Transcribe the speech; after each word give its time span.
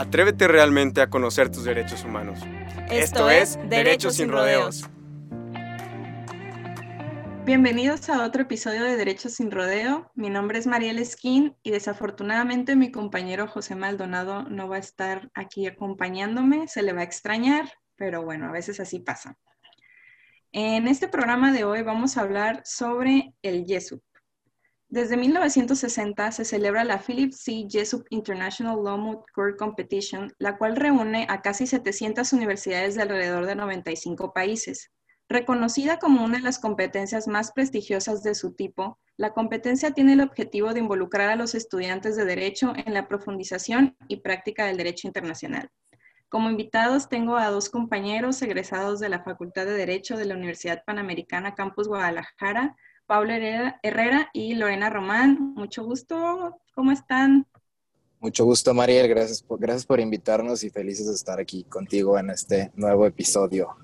Atrévete 0.00 0.48
realmente 0.48 1.02
a 1.02 1.10
conocer 1.10 1.50
tus 1.50 1.64
derechos 1.64 2.04
humanos. 2.04 2.40
Esto, 2.90 3.28
es 3.28 3.58
Derechos 3.68 4.16
sin 4.16 4.30
Rodeos. 4.30 4.88
Bienvenidos 7.44 8.08
a 8.08 8.24
otro 8.24 8.40
episodio 8.40 8.82
de 8.84 8.96
Derechos 8.96 9.34
sin 9.34 9.50
Rodeo. 9.50 10.10
Mi 10.14 10.30
nombre 10.30 10.58
es 10.58 10.66
Mariel 10.66 10.98
Esquín 10.98 11.54
y 11.62 11.70
desafortunadamente 11.70 12.76
mi 12.76 12.90
compañero 12.90 13.46
José 13.46 13.74
Maldonado 13.74 14.44
no 14.44 14.70
va 14.70 14.76
a 14.76 14.78
estar 14.78 15.30
aquí 15.34 15.66
acompañándome. 15.66 16.66
Se 16.66 16.82
le 16.82 16.94
va 16.94 17.02
a 17.02 17.04
extrañar, 17.04 17.70
pero 17.96 18.22
bueno, 18.22 18.46
a 18.46 18.52
veces 18.52 18.80
así 18.80 19.00
pasa. 19.00 19.36
En 20.50 20.88
este 20.88 21.08
programa 21.08 21.52
de 21.52 21.64
hoy 21.64 21.82
vamos 21.82 22.16
a 22.16 22.22
hablar 22.22 22.62
sobre 22.64 23.34
el 23.42 23.66
YESUP. 23.66 24.02
Desde 24.90 25.16
1960 25.16 26.32
se 26.32 26.44
celebra 26.44 26.82
la 26.82 26.98
Philip 26.98 27.32
C. 27.32 27.64
Jessup 27.70 28.06
International 28.10 28.82
Law 28.82 29.24
Court 29.32 29.56
Competition, 29.56 30.34
la 30.38 30.58
cual 30.58 30.74
reúne 30.74 31.26
a 31.28 31.42
casi 31.42 31.68
700 31.68 32.32
universidades 32.32 32.96
de 32.96 33.02
alrededor 33.02 33.46
de 33.46 33.54
95 33.54 34.32
países. 34.32 34.90
Reconocida 35.28 36.00
como 36.00 36.24
una 36.24 36.38
de 36.38 36.42
las 36.42 36.58
competencias 36.58 37.28
más 37.28 37.52
prestigiosas 37.52 38.24
de 38.24 38.34
su 38.34 38.54
tipo, 38.56 38.98
la 39.16 39.32
competencia 39.32 39.92
tiene 39.92 40.14
el 40.14 40.22
objetivo 40.22 40.74
de 40.74 40.80
involucrar 40.80 41.28
a 41.28 41.36
los 41.36 41.54
estudiantes 41.54 42.16
de 42.16 42.24
Derecho 42.24 42.72
en 42.74 42.92
la 42.92 43.06
profundización 43.06 43.96
y 44.08 44.22
práctica 44.22 44.66
del 44.66 44.76
derecho 44.76 45.06
internacional. 45.06 45.70
Como 46.28 46.50
invitados 46.50 47.08
tengo 47.08 47.36
a 47.36 47.50
dos 47.50 47.70
compañeros 47.70 48.42
egresados 48.42 48.98
de 48.98 49.08
la 49.08 49.22
Facultad 49.22 49.66
de 49.66 49.74
Derecho 49.74 50.16
de 50.16 50.24
la 50.24 50.34
Universidad 50.34 50.82
Panamericana 50.84 51.54
Campus 51.54 51.86
Guadalajara, 51.86 52.76
Pablo 53.10 53.32
Herrera 53.82 54.30
y 54.32 54.54
Lorena 54.54 54.88
Román. 54.88 55.54
Mucho 55.56 55.82
gusto, 55.82 56.60
¿cómo 56.72 56.92
están? 56.92 57.44
Mucho 58.20 58.44
gusto, 58.44 58.72
Mariel. 58.72 59.08
Gracias 59.08 59.42
por, 59.42 59.58
gracias 59.58 59.84
por 59.84 59.98
invitarnos 59.98 60.62
y 60.62 60.70
felices 60.70 61.08
de 61.08 61.14
estar 61.14 61.40
aquí 61.40 61.64
contigo 61.64 62.16
en 62.20 62.30
este 62.30 62.70
nuevo 62.76 63.04
episodio. 63.06 63.76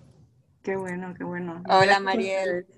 Qué 0.63 0.77
bueno, 0.77 1.13
qué 1.19 1.25
bueno. 1.25 1.61
Hola, 1.69 1.99
Mariel. 1.99 2.69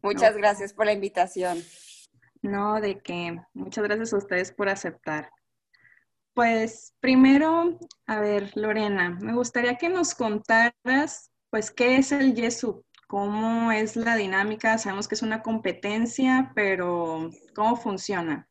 Muchas 0.00 0.34
gracias 0.38 0.72
por 0.72 0.86
la 0.86 0.94
invitación. 0.94 1.62
No, 2.40 2.80
de 2.80 2.98
que 3.00 3.38
muchas 3.52 3.84
gracias 3.84 4.14
a 4.14 4.16
ustedes 4.16 4.52
por 4.52 4.70
aceptar. 4.70 5.28
Pues 6.32 6.94
primero, 6.98 7.78
a 8.06 8.20
ver, 8.20 8.52
Lorena, 8.54 9.18
me 9.20 9.34
gustaría 9.34 9.76
que 9.76 9.90
nos 9.90 10.14
contaras, 10.14 11.30
pues, 11.50 11.70
qué 11.70 11.98
es 11.98 12.10
el 12.10 12.34
YESUP, 12.34 12.86
¿Cómo 13.06 13.70
es 13.70 13.94
la 13.94 14.16
dinámica? 14.16 14.78
Sabemos 14.78 15.06
que 15.06 15.14
es 15.14 15.22
una 15.22 15.42
competencia, 15.42 16.50
pero 16.54 17.30
¿cómo 17.54 17.76
funciona? 17.76 18.48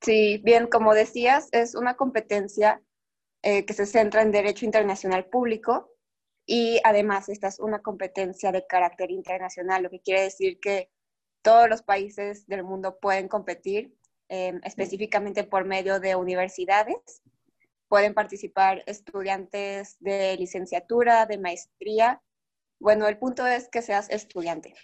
Sí, 0.00 0.40
bien, 0.42 0.66
como 0.66 0.94
decías, 0.94 1.48
es 1.52 1.74
una 1.74 1.94
competencia 1.94 2.82
eh, 3.42 3.66
que 3.66 3.74
se 3.74 3.84
centra 3.84 4.22
en 4.22 4.32
derecho 4.32 4.64
internacional 4.64 5.26
público 5.26 5.94
y 6.46 6.80
además 6.84 7.28
esta 7.28 7.48
es 7.48 7.60
una 7.60 7.80
competencia 7.82 8.50
de 8.52 8.66
carácter 8.66 9.10
internacional, 9.10 9.82
lo 9.82 9.90
que 9.90 10.00
quiere 10.00 10.22
decir 10.22 10.58
que 10.60 10.90
todos 11.42 11.68
los 11.68 11.82
países 11.82 12.46
del 12.46 12.64
mundo 12.64 12.98
pueden 12.98 13.28
competir 13.28 13.94
em, 14.28 14.60
específicamente 14.64 15.44
por 15.44 15.66
medio 15.66 16.00
de 16.00 16.16
universidades. 16.16 17.22
Pueden 17.88 18.14
participar 18.14 18.82
estudiantes 18.86 19.96
de 20.00 20.36
licenciatura, 20.38 21.26
de 21.26 21.36
maestría 21.36 22.22
bueno, 22.84 23.08
el 23.08 23.16
punto 23.16 23.46
es 23.46 23.70
que 23.70 23.80
seas 23.80 24.10
estudiante. 24.10 24.74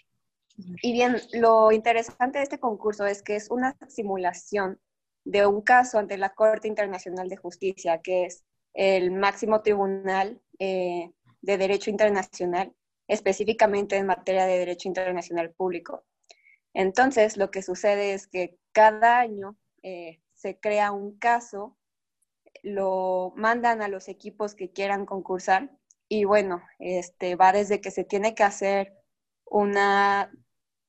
Y 0.82 0.92
bien, 0.92 1.18
lo 1.34 1.70
interesante 1.70 2.38
de 2.38 2.44
este 2.44 2.58
concurso 2.58 3.04
es 3.04 3.22
que 3.22 3.36
es 3.36 3.50
una 3.50 3.76
simulación 3.88 4.80
de 5.24 5.46
un 5.46 5.60
caso 5.60 5.98
ante 5.98 6.16
la 6.16 6.30
Corte 6.30 6.66
Internacional 6.66 7.28
de 7.28 7.36
Justicia, 7.36 8.00
que 8.00 8.24
es 8.24 8.42
el 8.72 9.10
máximo 9.10 9.60
tribunal 9.60 10.40
eh, 10.58 11.12
de 11.42 11.58
derecho 11.58 11.90
internacional, 11.90 12.72
específicamente 13.06 13.98
en 13.98 14.06
materia 14.06 14.46
de 14.46 14.56
derecho 14.56 14.88
internacional 14.88 15.50
público. 15.50 16.02
Entonces, 16.72 17.36
lo 17.36 17.50
que 17.50 17.60
sucede 17.60 18.14
es 18.14 18.26
que 18.26 18.56
cada 18.72 19.18
año 19.18 19.58
eh, 19.82 20.22
se 20.32 20.58
crea 20.58 20.92
un 20.92 21.18
caso, 21.18 21.76
lo 22.62 23.34
mandan 23.36 23.82
a 23.82 23.88
los 23.88 24.08
equipos 24.08 24.54
que 24.54 24.72
quieran 24.72 25.04
concursar 25.04 25.70
y 26.12 26.24
bueno, 26.24 26.60
este, 26.80 27.36
va 27.36 27.52
desde 27.52 27.80
que 27.80 27.92
se 27.92 28.02
tiene 28.02 28.34
que 28.34 28.42
hacer 28.42 28.92
una 29.44 30.32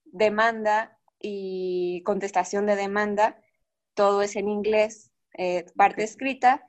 demanda 0.06 0.98
y 1.20 2.02
contestación 2.04 2.66
de 2.66 2.76
demanda, 2.76 3.40
todo 3.94 4.24
es 4.24 4.36
en 4.36 4.50
inglés, 4.50 5.12
eh, 5.38 5.68
parte 5.76 6.04
escrita. 6.04 6.66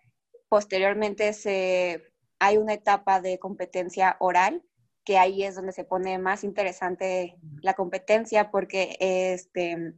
Posteriormente 0.51 1.33
se, 1.33 2.03
hay 2.39 2.59
una 2.59 2.75
etapa 2.75 3.23
de 3.23 3.39
competencia 3.39 4.19
oral, 4.21 4.63
que 5.03 5.17
ahí 5.17 5.45
es 5.45 5.55
donde 5.55 5.73
se 5.73 5.85
pone 5.85 6.19
más 6.19 6.45
interesante 6.45 7.39
la 7.63 7.73
competencia 7.73 8.51
porque 8.51 8.99
este, 9.01 9.95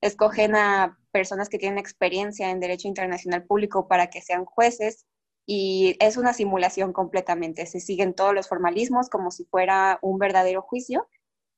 escogen 0.00 0.56
a 0.56 0.98
personas 1.10 1.50
que 1.50 1.58
tienen 1.58 1.78
experiencia 1.78 2.48
en 2.48 2.58
derecho 2.58 2.88
internacional 2.88 3.44
público 3.44 3.86
para 3.86 4.06
que 4.08 4.22
sean 4.22 4.46
jueces 4.46 5.04
y 5.46 5.96
es 6.00 6.16
una 6.16 6.32
simulación 6.32 6.92
completamente. 6.92 7.66
Se 7.66 7.80
siguen 7.80 8.14
todos 8.14 8.34
los 8.34 8.48
formalismos 8.48 9.08
como 9.08 9.30
si 9.30 9.44
fuera 9.44 9.98
un 10.02 10.18
verdadero 10.18 10.62
juicio 10.62 11.08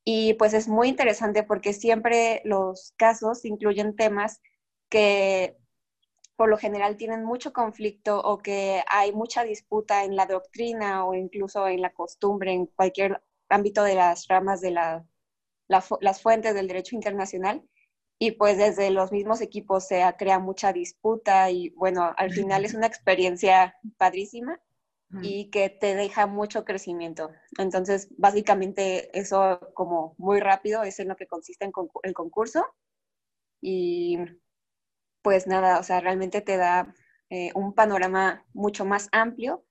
y 0.05 0.35
pues 0.35 0.55
es 0.55 0.69
muy 0.69 0.89
interesante 0.89 1.43
porque 1.43 1.73
siempre 1.73 2.43
los 2.45 2.93
casos 2.97 3.45
incluyen 3.45 3.97
temas 3.97 4.41
que 4.89 5.57
por 6.37 6.49
lo 6.49 6.59
general 6.59 6.97
tienen 6.97 7.25
mucho 7.25 7.53
conflicto 7.53 8.21
o 8.21 8.39
que 8.39 8.83
hay 8.89 9.13
mucha 9.13 9.45
disputa 9.45 10.05
en 10.05 10.17
la 10.17 10.27
doctrina 10.27 11.07
o 11.07 11.15
incluso 11.15 11.69
en 11.69 11.81
la 11.81 11.93
costumbre, 11.93 12.53
en 12.53 12.67
cualquier 12.67 13.23
ámbito 13.49 13.85
de 13.85 13.95
las 13.95 14.27
ramas 14.29 14.61
de 14.61 14.73
las 14.73 16.23
fuentes 16.23 16.55
del 16.55 16.69
derecho 16.69 16.97
internacional 16.97 17.63
y 18.19 18.33
pues 18.33 18.59
desde 18.59 18.91
los 18.91 19.13
mismos 19.13 19.41
equipos 19.41 19.87
se 19.87 20.03
crea 20.19 20.39
mucha 20.39 20.73
disputa 20.73 21.51
y 21.51 21.71
bueno, 21.71 22.13
al 22.17 22.31
final 22.31 22.65
es 22.65 22.75
una 22.75 22.87
experiencia 22.87 23.77
padrísima 23.97 24.61
y 25.23 25.51
que 25.51 25.71
te 25.71 25.95
deja 25.95 26.27
mucho 26.27 26.65
crecimiento. 26.65 27.31
Entonces, 27.59 28.09
básicamente 28.19 29.17
eso 29.17 29.61
como 29.75 30.15
muy 30.19 30.41
rápido 30.41 30.83
es 30.83 30.99
en 30.99 31.09
lo 31.09 31.17
que 31.17 31.29
consiste 31.29 31.65
en 31.65 31.73
el 32.03 32.15
concurso 32.15 32.67
y 33.61 34.19
pues 35.23 35.47
nada, 35.47 35.79
o 35.79 35.83
sea, 35.83 36.01
realmente 36.01 36.41
te 36.41 36.57
da 36.57 36.95
eh, 37.31 37.51
un 37.55 37.75
panorama 37.75 38.45
mucho 38.53 38.85
más 38.85 39.09
amplio 39.13 39.65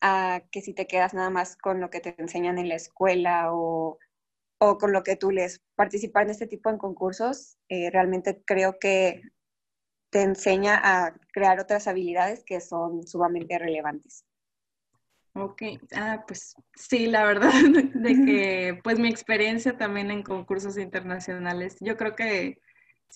a 0.00 0.42
que 0.50 0.60
si 0.60 0.74
te 0.74 0.86
quedas 0.86 1.12
nada 1.12 1.30
más 1.30 1.56
con 1.56 1.80
lo 1.80 1.90
que 1.90 2.00
te 2.00 2.14
enseñan 2.18 2.58
en 2.58 2.68
la 2.68 2.76
escuela 2.76 3.52
o 3.52 3.98
o 4.70 4.78
con 4.78 4.92
lo 4.92 5.02
que 5.02 5.16
tú 5.16 5.30
les 5.30 5.60
participar 5.74 6.24
en 6.24 6.30
este 6.30 6.46
tipo 6.46 6.70
de 6.70 6.78
concursos, 6.78 7.58
eh, 7.68 7.90
realmente 7.90 8.42
creo 8.46 8.78
que 8.78 9.22
te 10.10 10.22
enseña 10.22 10.80
a 10.82 11.14
crear 11.32 11.60
otras 11.60 11.88
habilidades 11.88 12.44
que 12.44 12.60
son 12.60 13.06
sumamente 13.06 13.58
relevantes. 13.58 14.24
Ok, 15.34 15.62
ah, 15.96 16.24
pues 16.26 16.54
sí, 16.76 17.06
la 17.06 17.24
verdad, 17.24 17.50
de 17.94 18.14
que 18.24 18.80
pues 18.84 19.00
mi 19.00 19.08
experiencia 19.08 19.76
también 19.76 20.12
en 20.12 20.22
concursos 20.22 20.78
internacionales, 20.78 21.76
yo 21.80 21.96
creo 21.96 22.14
que 22.14 22.60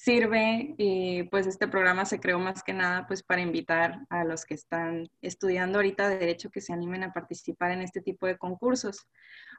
sirve 0.00 0.76
y 0.78 1.24
pues 1.24 1.46
este 1.48 1.66
programa 1.66 2.04
se 2.04 2.20
creó 2.20 2.38
más 2.38 2.62
que 2.62 2.72
nada 2.72 3.06
pues 3.08 3.24
para 3.24 3.40
invitar 3.42 4.06
a 4.10 4.22
los 4.22 4.44
que 4.44 4.54
están 4.54 5.10
estudiando 5.22 5.78
ahorita 5.78 6.08
de 6.08 6.18
derecho 6.18 6.50
que 6.50 6.60
se 6.60 6.72
animen 6.72 7.02
a 7.02 7.12
participar 7.12 7.72
en 7.72 7.82
este 7.82 8.00
tipo 8.00 8.26
de 8.26 8.38
concursos. 8.38 9.08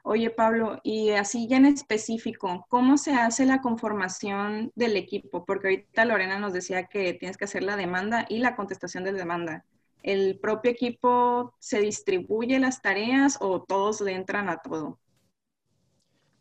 Oye 0.02 0.30
Pablo, 0.30 0.80
y 0.82 1.10
así 1.10 1.46
ya 1.46 1.58
en 1.58 1.66
específico, 1.66 2.64
¿cómo 2.70 2.96
se 2.96 3.12
hace 3.12 3.44
la 3.44 3.60
conformación 3.60 4.72
del 4.74 4.96
equipo? 4.96 5.44
Porque 5.44 5.68
ahorita 5.68 6.06
Lorena 6.06 6.38
nos 6.38 6.54
decía 6.54 6.84
que 6.84 7.12
tienes 7.12 7.36
que 7.36 7.44
hacer 7.44 7.62
la 7.62 7.76
demanda 7.76 8.24
y 8.28 8.38
la 8.38 8.56
contestación 8.56 9.04
de 9.04 9.12
demanda. 9.12 9.66
¿El 10.02 10.38
propio 10.40 10.70
equipo 10.70 11.54
se 11.58 11.80
distribuye 11.80 12.58
las 12.58 12.80
tareas 12.80 13.36
o 13.40 13.62
todos 13.62 14.00
le 14.00 14.14
entran 14.14 14.48
a 14.48 14.56
todo? 14.56 14.98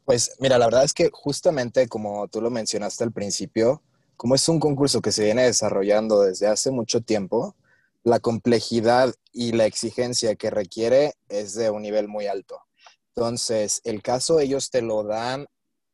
Pues 0.05 0.37
mira, 0.39 0.57
la 0.57 0.67
verdad 0.67 0.85
es 0.85 0.93
que 0.93 1.09
justamente 1.11 1.89
como 1.89 2.29
tú 2.29 2.41
lo 2.41 2.49
mencionaste 2.49 3.03
al 3.03 3.11
principio, 3.11 3.83
como 4.19 4.35
es 4.35 4.49
un 4.49 4.59
concurso 4.59 5.01
que 5.01 5.13
se 5.13 5.23
viene 5.23 5.43
desarrollando 5.43 6.19
desde 6.19 6.45
hace 6.47 6.71
mucho 6.71 6.99
tiempo, 6.99 7.55
la 8.03 8.19
complejidad 8.19 9.15
y 9.31 9.53
la 9.53 9.65
exigencia 9.65 10.35
que 10.35 10.49
requiere 10.49 11.13
es 11.29 11.53
de 11.53 11.69
un 11.69 11.83
nivel 11.83 12.09
muy 12.09 12.27
alto. 12.27 12.59
Entonces, 13.15 13.79
el 13.85 14.01
caso 14.01 14.41
ellos 14.41 14.71
te 14.71 14.81
lo 14.81 15.05
dan 15.05 15.47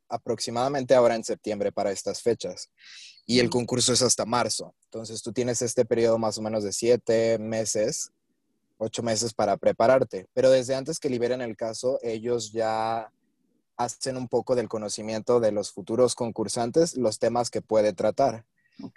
aproximadamente 0.09 0.95
ahora 0.95 1.13
en 1.13 1.23
septiembre 1.23 1.71
para 1.71 1.91
estas 1.91 2.23
fechas 2.23 2.71
y 3.27 3.37
el 3.37 3.51
concurso 3.51 3.93
es 3.93 4.01
hasta 4.01 4.25
marzo. 4.25 4.73
Entonces, 4.85 5.21
tú 5.21 5.31
tienes 5.31 5.61
este 5.61 5.85
periodo 5.85 6.17
más 6.17 6.39
o 6.39 6.41
menos 6.41 6.63
de 6.63 6.73
siete 6.73 7.37
meses, 7.37 8.09
ocho 8.79 9.03
meses 9.03 9.35
para 9.35 9.55
prepararte. 9.55 10.25
Pero 10.33 10.49
desde 10.49 10.73
antes 10.73 10.99
que 10.99 11.11
liberen 11.11 11.41
el 11.41 11.55
caso, 11.55 11.99
ellos 12.01 12.51
ya 12.51 13.11
hacen 13.77 14.17
un 14.17 14.27
poco 14.27 14.55
del 14.55 14.67
conocimiento 14.67 15.39
de 15.39 15.51
los 15.51 15.71
futuros 15.71 16.15
concursantes, 16.15 16.95
los 16.97 17.19
temas 17.19 17.49
que 17.49 17.61
puede 17.61 17.93
tratar. 17.93 18.45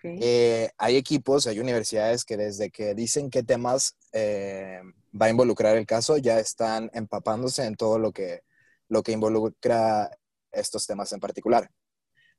Eh, 0.02 0.70
hay 0.76 0.96
equipos, 0.96 1.46
hay 1.46 1.60
universidades 1.60 2.24
que 2.24 2.36
desde 2.36 2.70
que 2.70 2.94
dicen 2.94 3.30
qué 3.30 3.42
temas 3.42 3.96
eh, 4.12 4.80
va 5.20 5.26
a 5.26 5.30
involucrar 5.30 5.76
el 5.76 5.86
caso, 5.86 6.16
ya 6.16 6.38
están 6.40 6.90
empapándose 6.94 7.64
en 7.64 7.76
todo 7.76 7.98
lo 7.98 8.12
que, 8.12 8.42
lo 8.88 9.02
que 9.02 9.12
involucra 9.12 10.10
estos 10.50 10.86
temas 10.86 11.12
en 11.12 11.20
particular. 11.20 11.70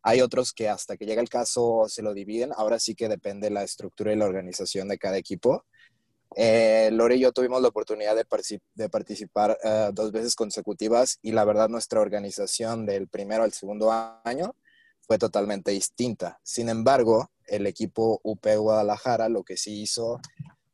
Hay 0.01 0.21
otros 0.21 0.53
que 0.53 0.69
hasta 0.69 0.97
que 0.97 1.06
llega 1.06 1.21
el 1.21 1.30
caso 1.30 1.85
se 1.88 2.01
lo 2.01 2.13
dividen. 2.13 2.51
Ahora 2.56 2.80
sí 2.80 2.95
que 2.95 3.09
depende 3.09 3.50
la 3.50 3.63
estructura 3.63 4.13
y 4.13 4.15
la 4.15 4.25
organización 4.25 4.88
de 4.88 4.97
cada 4.97 5.18
equipo. 5.18 5.65
Eh, 6.35 6.89
Lore 6.91 7.15
y 7.15 7.19
yo 7.21 7.31
tuvimos 7.31 7.61
la 7.61 7.69
oportunidad 7.69 8.15
de, 8.15 8.89
participar 8.89 9.57
dos 9.93 10.11
veces 10.11 10.35
consecutivas 10.35 11.17
y 11.21 11.31
la 11.31 11.43
verdad 11.43 11.69
nuestra 11.69 12.01
organización 12.01 12.85
del 12.85 13.07
primero 13.07 13.43
al 13.43 13.51
segundo 13.51 13.91
año 14.23 14.55
fue 15.09 15.17
totalmente 15.17 15.71
distinta. 15.71 16.39
Sin 16.43 16.69
embargo, 16.69 17.31
el 17.47 17.65
equipo 17.65 18.19
UP 18.23 18.45
Guadalajara 18.45 19.27
lo 19.27 19.43
que 19.43 19.57
sí 19.57 19.81
hizo 19.81 20.19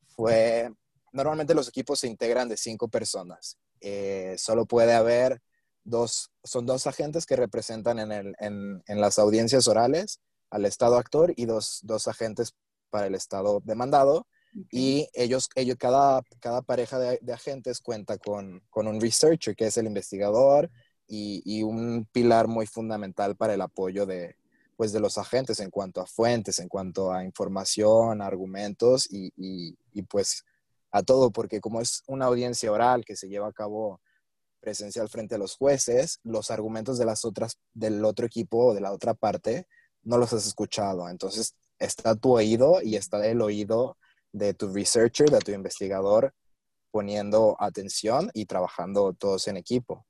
fue, 0.08 0.72
normalmente 1.14 1.56
los 1.56 1.70
equipos 1.70 2.00
se 2.00 2.08
integran 2.08 2.50
de 2.50 2.58
cinco 2.58 2.90
personas. 2.90 3.58
Eh, 3.80 4.36
solo 4.38 4.66
puede 4.66 4.94
haber 4.94 5.42
dos, 5.86 6.32
son 6.44 6.66
dos 6.66 6.88
agentes 6.88 7.26
que 7.26 7.36
representan 7.36 8.00
en, 8.00 8.84
las 8.88 9.20
audiencias 9.20 9.68
orales 9.68 10.20
al 10.50 10.66
Estado 10.66 10.98
actor 10.98 11.34
y 11.36 11.46
dos, 11.46 11.84
agentes 12.08 12.54
para 12.90 13.08
el 13.08 13.16
Estado 13.16 13.62
demandado. 13.64 14.28
Y 14.72 15.08
ellos, 15.14 15.50
ellos 15.56 15.76
cada, 15.78 16.22
cada 16.40 16.62
pareja 16.62 16.98
de, 16.98 17.34
agentes 17.34 17.82
cuenta 17.82 18.18
con, 18.18 18.62
con, 18.70 18.88
un 18.88 19.02
researcher, 19.02 19.56
que 19.56 19.68
es 19.68 19.78
el 19.78 19.88
investigador, 19.88 20.70
y, 21.08 21.62
un 21.64 22.08
pilar 22.12 22.48
muy 22.48 22.66
fundamental 22.66 23.36
para 23.36 23.54
el 23.54 23.62
apoyo 23.62 24.06
de, 24.06 24.38
pues, 24.78 24.94
de 24.94 25.00
los 25.00 25.18
agentes 25.18 25.60
en 25.60 25.70
cuanto 25.70 26.02
a 26.02 26.08
fuentes, 26.08 26.60
en 26.60 26.70
cuanto 26.70 27.12
a 27.12 27.24
información, 27.24 28.22
argumentos 28.22 29.08
y, 29.12 29.32
y, 29.36 30.02
pues 30.04 30.44
a 30.92 31.04
todo, 31.04 31.32
porque 31.32 31.60
como 31.60 31.82
es 31.82 32.04
una 32.08 32.26
audiencia 32.26 32.72
oral 32.72 33.04
que 33.04 33.18
se 33.18 33.28
lleva 33.28 33.50
a 33.50 33.54
cabo 33.54 34.00
presencial 34.62 35.10
frente 35.10 35.36
a 35.36 35.38
los 35.38 35.56
jueces, 35.56 36.20
los 36.24 36.50
argumentos 36.52 36.98
de 36.98 37.06
las 37.06 37.26
otras, 37.26 37.60
del 37.74 38.04
otro 38.06 38.26
equipo 38.26 38.68
o 38.68 38.74
de 38.74 38.82
la 38.82 38.94
otra 38.94 39.14
parte, 39.14 39.68
no 40.04 40.18
los 40.18 40.32
has 40.32 40.48
escuchado. 40.48 41.10
Entonces 41.10 41.56
está 41.80 42.16
tu 42.16 42.34
oído 42.36 42.82
y 42.82 42.96
está 42.96 43.26
el 43.28 43.42
oído 43.42 43.98
de 44.36 44.54
tu 44.54 44.72
researcher, 44.72 45.30
de 45.30 45.40
tu 45.40 45.52
investigador, 45.52 46.34
poniendo 46.92 47.56
atención 47.60 48.30
y 48.34 48.46
trabajando 48.46 49.14
todos 49.14 49.48
en 49.48 49.58
equipo. 49.58 50.06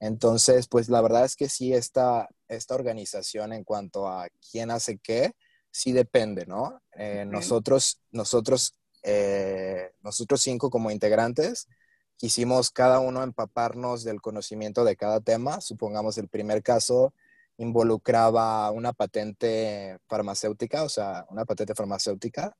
Entonces, 0.00 0.66
pues 0.66 0.88
la 0.88 1.00
verdad 1.02 1.24
es 1.24 1.36
que 1.36 1.48
sí, 1.48 1.72
esta, 1.72 2.28
esta 2.48 2.74
organización 2.74 3.52
en 3.52 3.64
cuanto 3.64 4.08
a 4.08 4.28
quién 4.50 4.70
hace 4.70 4.98
qué, 4.98 5.32
sí 5.70 5.92
depende, 5.92 6.46
¿no? 6.46 6.80
Eh, 6.92 7.24
nosotros, 7.26 8.00
nosotros, 8.10 8.74
eh, 9.02 9.92
nosotros 10.02 10.40
cinco 10.40 10.70
como 10.70 10.90
integrantes, 10.90 11.68
quisimos 12.16 12.70
cada 12.70 12.98
uno 13.00 13.22
empaparnos 13.22 14.04
del 14.04 14.22
conocimiento 14.22 14.84
de 14.84 14.96
cada 14.96 15.20
tema. 15.20 15.60
Supongamos 15.60 16.16
el 16.16 16.28
primer 16.28 16.62
caso 16.62 17.12
involucraba 17.58 18.70
una 18.70 18.92
patente 18.92 19.98
farmacéutica, 20.08 20.82
o 20.82 20.88
sea, 20.88 21.26
una 21.30 21.44
patente 21.44 21.74
farmacéutica 21.74 22.56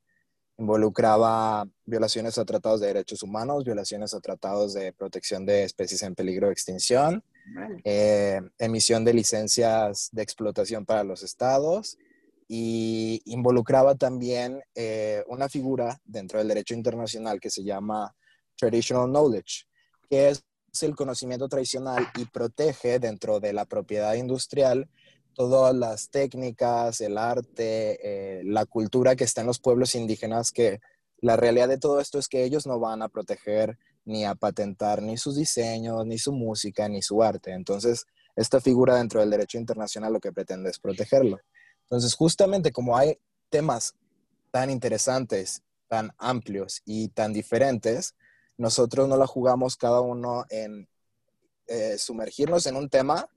involucraba 0.57 1.67
violaciones 1.85 2.37
a 2.37 2.45
tratados 2.45 2.81
de 2.81 2.87
derechos 2.87 3.21
humanos, 3.21 3.63
violaciones 3.63 4.13
a 4.13 4.19
tratados 4.19 4.73
de 4.73 4.91
protección 4.91 5.45
de 5.45 5.63
especies 5.63 6.01
en 6.03 6.15
peligro 6.15 6.47
de 6.47 6.53
extinción, 6.53 7.23
eh, 7.83 8.41
emisión 8.57 9.05
de 9.05 9.13
licencias 9.13 10.09
de 10.11 10.23
explotación 10.23 10.85
para 10.85 11.03
los 11.03 11.23
estados 11.23 11.97
y 12.47 13.21
involucraba 13.25 13.95
también 13.95 14.61
eh, 14.73 15.23
una 15.27 15.47
figura 15.47 15.99
dentro 16.05 16.39
del 16.39 16.47
derecho 16.47 16.73
internacional 16.73 17.39
que 17.39 17.49
se 17.49 17.63
llama 17.63 18.15
Traditional 18.55 19.09
Knowledge, 19.09 19.65
que 20.09 20.29
es 20.29 20.43
el 20.81 20.95
conocimiento 20.95 21.47
tradicional 21.47 22.07
y 22.17 22.25
protege 22.25 22.99
dentro 22.99 23.39
de 23.39 23.53
la 23.53 23.65
propiedad 23.65 24.13
industrial 24.15 24.89
todas 25.37 25.75
las 25.75 26.09
técnicas, 26.09 26.99
el 26.99 27.15
arte, 27.15 27.99
eh, 28.01 28.43
la 28.43 28.65
cultura 28.65 29.15
que 29.15 29.23
está 29.23 29.41
en 29.41 29.47
los 29.47 29.59
pueblos 29.59 29.93
indígenas, 29.93 30.51
que 30.51 30.79
la 31.21 31.35
realidad 31.35 31.67
de 31.67 31.77
todo 31.77 31.99
esto 31.99 32.17
es 32.17 32.27
que 32.27 32.43
ellos 32.43 32.65
no 32.65 32.79
van 32.79 33.03
a 33.03 33.07
proteger 33.07 33.77
ni 34.03 34.25
a 34.25 34.33
patentar 34.33 35.03
ni 35.03 35.15
sus 35.15 35.35
diseños, 35.35 36.07
ni 36.07 36.17
su 36.17 36.31
música, 36.31 36.89
ni 36.89 37.03
su 37.03 37.21
arte. 37.21 37.51
Entonces, 37.51 38.07
esta 38.35 38.59
figura 38.59 38.95
dentro 38.95 39.19
del 39.19 39.29
derecho 39.29 39.59
internacional 39.59 40.11
lo 40.11 40.19
que 40.19 40.31
pretende 40.31 40.71
es 40.71 40.79
protegerlo. 40.79 41.39
Entonces, 41.83 42.15
justamente 42.15 42.71
como 42.71 42.97
hay 42.97 43.19
temas 43.51 43.93
tan 44.49 44.71
interesantes, 44.71 45.61
tan 45.87 46.15
amplios 46.17 46.81
y 46.83 47.09
tan 47.09 47.31
diferentes, 47.31 48.15
nosotros 48.57 49.07
no 49.07 49.17
la 49.17 49.27
jugamos 49.27 49.77
cada 49.77 50.01
uno 50.01 50.45
en 50.49 50.89
eh, 51.67 51.99
sumergirnos 51.99 52.65
en 52.65 52.75
un 52.75 52.89
tema 52.89 53.29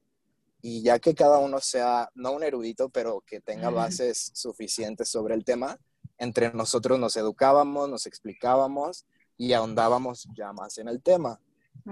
y 0.63 0.83
ya 0.83 0.99
que 0.99 1.15
cada 1.15 1.39
uno 1.39 1.61
sea, 1.61 2.11
no 2.15 2.33
un 2.33 2.43
erudito, 2.43 2.91
pero 2.91 3.23
que 3.27 3.41
tenga 3.41 3.71
bases 3.71 4.31
suficientes 4.35 5.09
sobre 5.09 5.35
el 5.35 5.45
tema, 5.45 5.79
entre 6.19 6.53
nosotros 6.53 6.99
nos 6.99 7.17
educábamos, 7.17 7.89
nos 7.89 8.07
explicábamos 8.07 9.07
y 9.37 9.55
ahondábamos 9.55 10.29
ya 10.37 10.53
más 10.53 10.79
en 10.79 10.89
el 10.89 11.03
tema. 11.03 11.41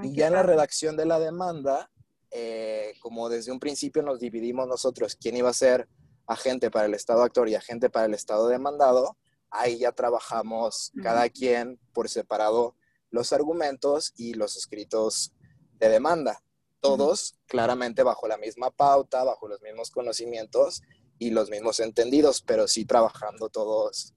y 0.02 0.14
ya 0.14 0.26
en 0.26 0.34
la 0.34 0.42
redacción 0.42 0.98
de 0.98 1.06
la 1.06 1.18
demanda, 1.18 1.90
eh, 2.30 2.92
como 3.00 3.30
desde 3.30 3.52
un 3.52 3.58
principio 3.58 4.02
nos 4.02 4.20
dividimos 4.20 4.68
nosotros 4.68 5.16
quién 5.18 5.36
iba 5.36 5.48
a 5.48 5.54
ser 5.54 5.88
agente 6.26 6.70
para 6.70 6.84
el 6.84 6.94
Estado 6.94 7.22
actor 7.22 7.48
y 7.48 7.54
agente 7.54 7.88
para 7.88 8.04
el 8.04 8.12
Estado 8.12 8.48
demandado, 8.48 9.16
ahí 9.50 9.78
ya 9.78 9.92
trabajamos 9.92 10.92
cada 11.02 11.30
quien 11.30 11.80
por 11.94 12.10
separado 12.10 12.76
los 13.10 13.32
argumentos 13.32 14.12
y 14.14 14.34
los 14.34 14.58
escritos 14.58 15.32
de 15.78 15.88
demanda 15.88 16.42
todos 16.80 17.38
claramente 17.46 18.02
bajo 18.02 18.28
la 18.28 18.36
misma 18.36 18.70
pauta, 18.70 19.24
bajo 19.24 19.48
los 19.48 19.60
mismos 19.62 19.90
conocimientos 19.90 20.82
y 21.18 21.30
los 21.30 21.50
mismos 21.50 21.80
entendidos, 21.80 22.42
pero 22.42 22.68
sí 22.68 22.84
trabajando 22.84 23.48
todos 23.48 24.14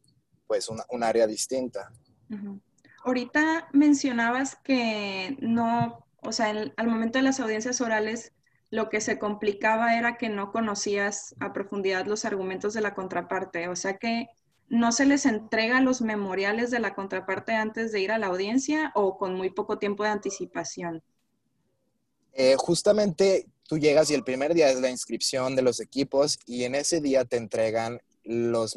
pues 0.48 0.68
un 0.68 1.03
área 1.03 1.27
distinta. 1.27 1.91
Ahorita 3.03 3.70
mencionabas 3.74 4.58
que 4.63 5.38
no, 5.39 6.06
o 6.22 6.32
sea, 6.32 6.50
al 6.75 6.88
momento 6.88 7.20
de 7.20 7.24
las 7.24 7.39
audiencias 7.39 7.82
orales, 7.82 8.34
lo 8.70 8.89
que 8.89 9.01
se 9.01 9.18
complicaba 9.18 9.98
era 9.98 10.18
que 10.18 10.30
no 10.30 10.51
conocías 10.51 11.36
a 11.39 11.51
profundidad 11.51 12.06
los 12.06 12.25
argumentos 12.25 12.74
de 12.74 12.82
la 12.82 12.94
contraparte, 12.94 13.68
o 13.68 13.75
sea 13.75 13.98
que 13.98 14.27
no 14.70 14.94
se 14.94 15.06
les 15.06 15.25
entrega 15.25 15.82
los 15.82 16.01
memoriales 16.01 16.72
de 16.72 16.80
la 16.80 16.96
contraparte 16.96 17.53
antes 17.53 17.91
de 17.91 18.00
ir 18.00 18.12
a 18.12 18.18
la 18.18 18.27
audiencia 18.27 18.91
o 18.96 19.18
con 19.18 19.36
muy 19.36 19.50
poco 19.50 19.77
tiempo 19.77 20.03
de 20.03 20.10
anticipación. 20.10 21.03
Eh, 22.34 22.56
justamente 22.58 23.48
tú 23.68 23.78
llegas 23.78 24.10
y 24.10 24.14
el 24.14 24.24
primer 24.24 24.54
día 24.54 24.70
es 24.70 24.80
la 24.82 24.90
inscripción 24.90 25.56
de 25.56 25.62
los 25.62 25.80
equipos 25.80 26.40
y 26.46 26.64
en 26.64 26.76
ese 26.76 27.02
día 27.02 27.26
te 27.26 27.38
entregan 27.38 28.02
los 28.24 28.76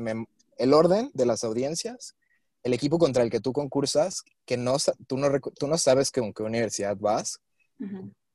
el 0.57 0.73
orden 0.73 1.11
de 1.15 1.27
las 1.27 1.45
audiencias, 1.45 2.15
el 2.63 2.73
equipo 2.73 2.99
contra 2.99 3.23
el 3.23 3.31
que 3.31 3.41
tú 3.41 3.53
concursas, 3.53 4.23
que 4.47 4.57
no, 4.57 4.77
tú, 5.07 5.19
no, 5.19 5.29
tú 5.59 5.67
no 5.67 5.79
sabes 5.79 6.11
con 6.11 6.33
qué 6.33 6.43
universidad 6.43 6.97
vas. 6.97 7.41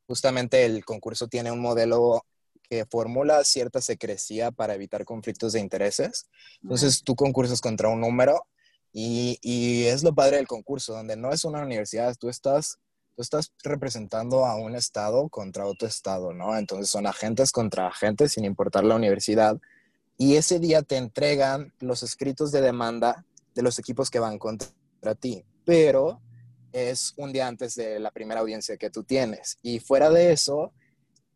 Justamente 0.06 0.64
el 0.64 0.84
concurso 0.84 1.28
tiene 1.28 1.50
un 1.50 1.60
modelo 1.60 2.24
que 2.62 2.84
formula 2.84 3.42
cierta 3.44 3.80
secrecía 3.80 4.50
para 4.50 4.74
evitar 4.74 5.04
conflictos 5.04 5.54
de 5.54 5.60
intereses. 5.60 6.26
Entonces 6.62 7.02
tú 7.02 7.16
concursas 7.16 7.60
contra 7.60 7.88
un 7.88 8.00
número 8.00 8.46
y, 8.92 9.38
y 9.42 9.84
es 9.84 10.02
lo 10.02 10.14
padre 10.14 10.36
del 10.36 10.46
concurso, 10.46 10.92
donde 10.92 11.16
no 11.16 11.32
es 11.32 11.44
una 11.44 11.62
universidad, 11.62 12.14
tú 12.16 12.28
estás 12.28 12.78
estás 13.22 13.52
representando 13.62 14.44
a 14.46 14.56
un 14.56 14.74
estado 14.74 15.28
contra 15.28 15.66
otro 15.66 15.88
estado, 15.88 16.32
¿no? 16.32 16.56
Entonces 16.56 16.90
son 16.90 17.06
agentes 17.06 17.52
contra 17.52 17.88
agentes 17.88 18.32
sin 18.32 18.44
importar 18.44 18.84
la 18.84 18.96
universidad. 18.96 19.58
Y 20.16 20.36
ese 20.36 20.58
día 20.58 20.82
te 20.82 20.96
entregan 20.96 21.72
los 21.80 22.02
escritos 22.02 22.52
de 22.52 22.60
demanda 22.60 23.24
de 23.54 23.62
los 23.62 23.78
equipos 23.78 24.10
que 24.10 24.18
van 24.18 24.38
contra 24.38 25.14
ti, 25.18 25.44
pero 25.64 26.20
es 26.72 27.14
un 27.16 27.32
día 27.32 27.46
antes 27.46 27.74
de 27.74 27.98
la 27.98 28.10
primera 28.10 28.40
audiencia 28.40 28.76
que 28.76 28.90
tú 28.90 29.02
tienes. 29.02 29.58
Y 29.62 29.80
fuera 29.80 30.10
de 30.10 30.32
eso, 30.32 30.72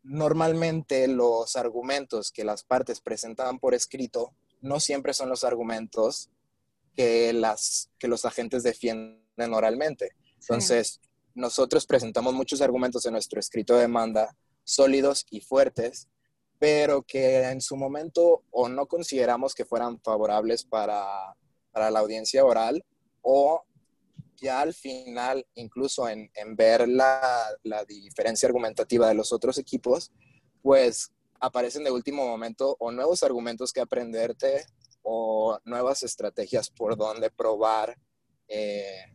normalmente 0.03 1.09
los 1.09 1.57
argumentos 1.57 2.31
que 2.31 2.45
las 2.45 2.63
partes 2.63 3.01
presentan 3.01 3.59
por 3.59 3.75
escrito 3.75 4.35
no 4.61 4.81
siempre 4.81 5.13
son 5.13 5.29
los 5.29 5.45
argumentos 5.45 6.31
que, 6.95 7.33
las, 7.33 7.91
que 7.99 8.09
los 8.09 8.25
agentes 8.25 8.63
defienden 8.63 9.53
oralmente. 9.53 10.13
Entonces, 10.41 11.01
nosotros 11.35 11.87
presentamos 11.87 12.35
muchos 12.35 12.61
argumentos 12.61 13.05
en 13.07 13.13
nuestro 13.13 13.41
escrito 13.41 13.75
de 13.75 13.83
demanda 13.83 14.37
sólidos 14.65 15.27
y 15.31 15.41
fuertes, 15.41 16.09
pero 16.59 17.03
que 17.03 17.43
en 17.43 17.61
su 17.61 17.77
momento 17.77 18.45
o 18.51 18.69
no 18.69 18.87
consideramos 18.87 19.55
que 19.55 19.65
fueran 19.65 20.01
favorables 20.01 20.65
para, 20.65 21.37
para 21.73 21.91
la 21.91 22.01
audiencia 22.01 22.45
oral 22.45 22.85
o 23.23 23.63
ya 24.37 24.61
al 24.61 24.75
final, 24.75 25.47
incluso 25.55 26.09
en, 26.09 26.31
en 26.35 26.57
ver 26.57 26.89
la, 26.89 27.47
la, 27.63 27.85
diferencia 27.85 28.47
argumentativa 28.47 29.09
de 29.09 29.15
los 29.15 29.33
otros 29.33 29.59
equipos, 29.59 30.13
pues 30.63 31.13
aparecen 31.41 31.85
de 31.85 31.91
último 31.91 32.27
momento 32.27 32.77
o 32.79 32.91
nuevos 32.91 33.23
argumentos 33.23 33.73
que 33.73 33.81
aprenderte 33.81 34.65
o 35.03 35.59
nuevas 35.65 36.03
estrategias 36.03 36.71
por 36.71 36.97
donde 36.97 37.31
probar 37.31 37.97
eh, 38.49 39.14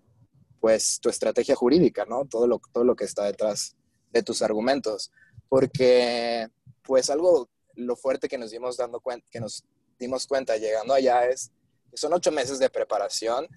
pues 0.60 1.00
tu 1.00 1.10
estrategia 1.10 1.56
jurídica, 1.56 2.06
¿no? 2.06 2.26
Todo 2.26 2.48
lo, 2.48 2.62
todo 2.72 2.84
lo 2.84 2.96
que 2.96 3.06
está 3.06 3.26
detrás 3.26 3.76
de 4.12 4.24
tus 4.24 4.42
argumentos. 4.42 5.12
Porque 5.48 6.48
pues 6.84 7.10
algo, 7.10 7.50
lo 7.76 7.96
fuerte 7.96 8.28
que 8.28 8.38
nos 8.38 8.52
dimos, 8.52 8.78
dando 8.78 9.00
cuenta, 9.00 9.28
que 9.32 9.40
nos 9.40 9.64
dimos 10.00 10.28
cuenta 10.28 10.58
llegando 10.58 10.94
allá 10.94 11.28
es 11.28 11.52
que 11.90 11.98
son 11.98 12.14
ocho 12.14 12.32
meses 12.32 12.60
de 12.60 12.70
preparación 12.70 13.48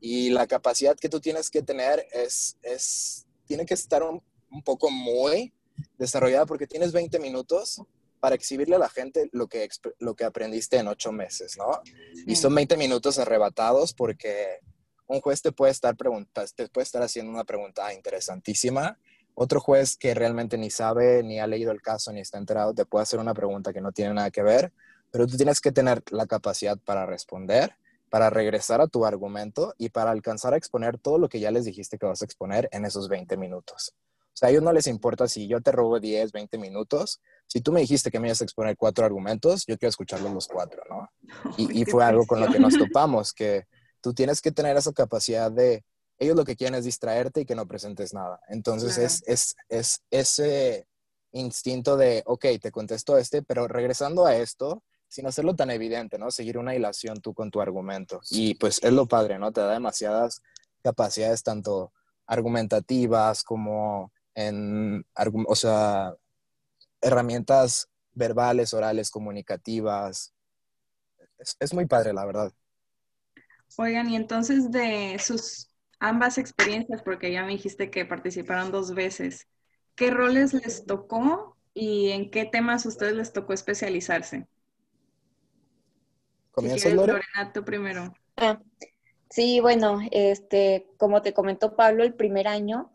y 0.00 0.30
la 0.30 0.46
capacidad 0.46 0.96
que 0.96 1.08
tú 1.08 1.20
tienes 1.20 1.50
que 1.50 1.62
tener 1.62 2.06
es, 2.12 2.56
es 2.62 3.26
tiene 3.46 3.66
que 3.66 3.74
estar 3.74 4.02
un, 4.02 4.22
un 4.50 4.62
poco 4.62 4.90
muy 4.90 5.52
desarrollada 5.98 6.46
porque 6.46 6.66
tienes 6.66 6.92
20 6.92 7.18
minutos 7.18 7.82
para 8.20 8.34
exhibirle 8.34 8.76
a 8.76 8.78
la 8.78 8.88
gente 8.88 9.28
lo 9.32 9.46
que, 9.46 9.68
lo 9.98 10.16
que 10.16 10.24
aprendiste 10.24 10.78
en 10.78 10.88
ocho 10.88 11.12
meses, 11.12 11.56
¿no? 11.56 11.80
Y 12.26 12.36
son 12.36 12.54
20 12.54 12.76
minutos 12.76 13.18
arrebatados 13.18 13.92
porque 13.92 14.60
un 15.08 15.20
juez 15.20 15.42
te 15.42 15.52
puede 15.52 15.72
estar 15.72 15.96
te 15.96 16.68
puede 16.68 16.82
estar 16.82 17.02
haciendo 17.02 17.32
una 17.32 17.44
pregunta 17.44 17.92
interesantísima. 17.92 18.98
Otro 19.34 19.60
juez 19.60 19.96
que 19.96 20.14
realmente 20.14 20.56
ni 20.56 20.70
sabe, 20.70 21.22
ni 21.22 21.38
ha 21.38 21.46
leído 21.46 21.70
el 21.70 21.82
caso, 21.82 22.12
ni 22.12 22.20
está 22.20 22.38
enterado, 22.38 22.74
te 22.74 22.86
puede 22.86 23.02
hacer 23.02 23.20
una 23.20 23.34
pregunta 23.34 23.72
que 23.72 23.82
no 23.82 23.92
tiene 23.92 24.14
nada 24.14 24.30
que 24.30 24.42
ver, 24.42 24.72
pero 25.10 25.26
tú 25.26 25.36
tienes 25.36 25.60
que 25.60 25.72
tener 25.72 26.02
la 26.10 26.26
capacidad 26.26 26.78
para 26.78 27.04
responder, 27.04 27.76
para 28.08 28.30
regresar 28.30 28.80
a 28.80 28.86
tu 28.86 29.04
argumento 29.04 29.74
y 29.76 29.90
para 29.90 30.10
alcanzar 30.10 30.54
a 30.54 30.56
exponer 30.56 30.98
todo 30.98 31.18
lo 31.18 31.28
que 31.28 31.38
ya 31.38 31.50
les 31.50 31.66
dijiste 31.66 31.98
que 31.98 32.06
vas 32.06 32.22
a 32.22 32.24
exponer 32.24 32.68
en 32.72 32.86
esos 32.86 33.08
20 33.08 33.36
minutos. 33.36 33.94
O 34.36 34.38
sea, 34.38 34.48
a 34.48 34.50
ellos 34.50 34.62
no 34.62 34.72
les 34.72 34.86
importa 34.86 35.28
si 35.28 35.48
yo 35.48 35.60
te 35.60 35.72
robo 35.72 35.98
10, 35.98 36.32
20 36.32 36.58
minutos. 36.58 37.20
Si 37.46 37.60
tú 37.60 37.72
me 37.72 37.80
dijiste 37.80 38.10
que 38.10 38.20
me 38.20 38.28
ibas 38.28 38.40
a 38.40 38.44
exponer 38.44 38.76
cuatro 38.76 39.04
argumentos, 39.04 39.64
yo 39.66 39.78
quiero 39.78 39.90
escucharlos 39.90 40.32
los 40.32 40.46
cuatro, 40.46 40.82
¿no? 40.90 41.10
Y, 41.56 41.82
y 41.82 41.84
fue 41.84 42.04
algo 42.04 42.26
con 42.26 42.40
lo 42.40 42.48
que 42.48 42.58
nos 42.58 42.76
topamos, 42.76 43.32
que 43.32 43.66
tú 44.00 44.14
tienes 44.14 44.40
que 44.40 44.52
tener 44.52 44.76
esa 44.76 44.92
capacidad 44.92 45.50
de, 45.50 45.84
ellos 46.18 46.36
lo 46.36 46.44
que 46.44 46.56
quieren 46.56 46.74
es 46.74 46.84
distraerte 46.84 47.42
y 47.42 47.46
que 47.46 47.54
no 47.54 47.66
presentes 47.66 48.14
nada. 48.14 48.40
Entonces 48.48 48.96
es, 48.98 49.22
es, 49.26 49.56
es 49.68 50.02
ese 50.10 50.86
instinto 51.32 51.96
de, 51.96 52.22
ok, 52.26 52.46
te 52.60 52.70
contesto 52.70 53.18
este, 53.18 53.42
pero 53.42 53.68
regresando 53.68 54.24
a 54.24 54.34
esto, 54.36 54.82
sin 55.08 55.26
hacerlo 55.26 55.54
tan 55.54 55.70
evidente, 55.70 56.18
¿no? 56.18 56.30
Seguir 56.30 56.58
una 56.58 56.74
hilación 56.74 57.20
tú 57.20 57.34
con 57.34 57.50
tu 57.50 57.60
argumento. 57.60 58.20
Y 58.30 58.54
pues 58.54 58.80
es 58.82 58.92
lo 58.92 59.06
padre, 59.06 59.38
¿no? 59.38 59.52
Te 59.52 59.60
da 59.60 59.72
demasiadas 59.72 60.42
capacidades, 60.82 61.42
tanto 61.42 61.92
argumentativas 62.26 63.44
como 63.44 64.12
en, 64.34 65.06
o 65.46 65.54
sea, 65.54 66.14
herramientas 67.00 67.88
verbales, 68.12 68.74
orales, 68.74 69.10
comunicativas. 69.10 70.32
Es, 71.38 71.56
es 71.60 71.74
muy 71.74 71.86
padre, 71.86 72.12
la 72.12 72.24
verdad. 72.24 72.52
Oigan, 73.76 74.08
y 74.08 74.16
entonces 74.16 74.70
de 74.70 75.18
sus 75.18 75.68
ambas 75.98 76.38
experiencias, 76.38 77.02
porque 77.02 77.32
ya 77.32 77.44
me 77.44 77.52
dijiste 77.52 77.90
que 77.90 78.04
participaron 78.04 78.70
dos 78.70 78.94
veces, 78.94 79.46
¿qué 79.94 80.10
roles 80.10 80.54
les 80.54 80.84
tocó 80.84 81.56
y 81.74 82.10
en 82.10 82.30
qué 82.30 82.44
temas 82.44 82.86
a 82.86 82.88
ustedes 82.88 83.14
les 83.14 83.32
tocó 83.32 83.52
especializarse? 83.52 84.46
¿Comienza 86.52 86.88
si 86.88 86.94
Lorena? 86.94 87.52
tú 87.52 87.64
primero. 87.64 88.14
Ah, 88.36 88.60
sí, 89.30 89.60
bueno, 89.60 90.00
este, 90.10 90.86
como 90.96 91.22
te 91.22 91.34
comentó 91.34 91.76
Pablo, 91.76 92.04
el 92.04 92.14
primer 92.14 92.48
año 92.48 92.90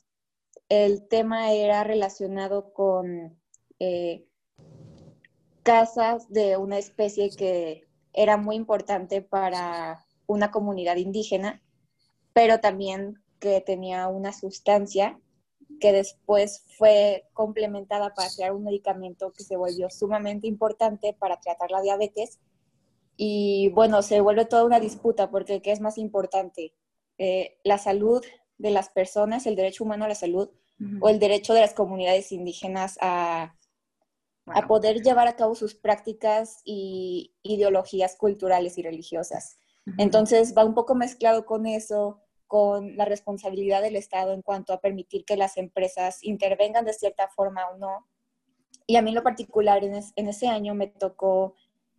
el 0.72 1.06
tema 1.10 1.52
era 1.52 1.84
relacionado 1.84 2.72
con 2.74 3.38
eh, 3.80 4.26
casas 5.64 6.30
de 6.30 6.56
una 6.56 6.78
especie 6.78 7.30
que 7.36 7.90
era 8.14 8.38
muy 8.38 8.56
importante 8.56 9.22
para 9.22 10.06
una 10.32 10.52
comunidad 10.52 10.98
indígena, 10.98 11.62
pero 12.34 12.60
también 12.60 13.22
que 13.40 13.62
tenía 13.62 14.08
una 14.08 14.34
sustancia 14.34 15.20
que 15.80 15.92
después 15.92 16.66
fue 16.78 17.28
complementada 17.34 18.14
para 18.14 18.30
crear 18.30 18.54
un 18.54 18.64
medicamento 18.64 19.32
que 19.32 19.44
se 19.44 19.58
volvió 19.58 19.90
sumamente 19.90 20.48
importante 20.48 21.14
para 21.14 21.40
tratar 21.40 21.72
la 21.72 21.82
diabetes. 21.82 22.40
Y 23.18 23.70
bueno, 23.70 24.02
se 24.02 24.22
vuelve 24.22 24.46
toda 24.46 24.64
una 24.64 24.80
disputa 24.80 25.30
porque 25.30 25.62
¿qué 25.62 25.72
es 25.72 25.82
más 25.82 25.98
importante? 25.98 26.74
Eh, 27.18 27.58
la 27.64 27.78
salud 27.78 28.24
de 28.58 28.72
las 28.72 28.90
personas, 28.90 29.46
el 29.46 29.56
derecho 29.56 29.84
humano 29.84 30.06
a 30.06 30.10
la 30.10 30.16
salud, 30.16 30.50
o 31.00 31.10
el 31.10 31.20
derecho 31.20 31.54
de 31.54 31.62
las 31.62 31.76
comunidades 31.76 32.32
indígenas 32.32 32.98
a, 33.02 33.56
a 34.48 34.68
poder 34.68 35.04
llevar 35.04 35.28
a 35.28 35.36
cabo 35.36 35.54
sus 35.54 35.76
prácticas 35.76 36.62
y 36.66 37.36
ideologías 37.44 38.16
culturales 38.16 38.80
y 38.80 38.82
religiosas. 38.82 39.60
Entonces 39.98 40.54
va 40.56 40.64
un 40.64 40.74
poco 40.74 40.96
mezclado 40.96 41.46
con 41.46 41.66
eso, 41.66 42.22
con 42.48 42.96
la 42.98 43.06
responsabilidad 43.06 43.82
del 43.82 43.96
Estado 43.96 44.34
en 44.34 44.42
cuanto 44.42 44.74
a 44.74 44.80
permitir 44.80 45.26
que 45.26 45.38
las 45.38 45.58
empresas 45.58 46.24
intervengan 46.24 46.86
de 46.86 46.94
cierta 46.94 47.28
forma 47.30 47.68
o 47.70 47.78
no. 47.78 48.08
Y 48.86 48.96
a 48.96 49.02
mí 49.02 49.10
en 49.10 49.16
lo 49.16 49.24
particular, 49.24 49.84
en, 49.84 50.00
en 50.16 50.28
ese 50.28 50.48
año 50.48 50.76
me 50.76 50.88
tocó 50.88 51.56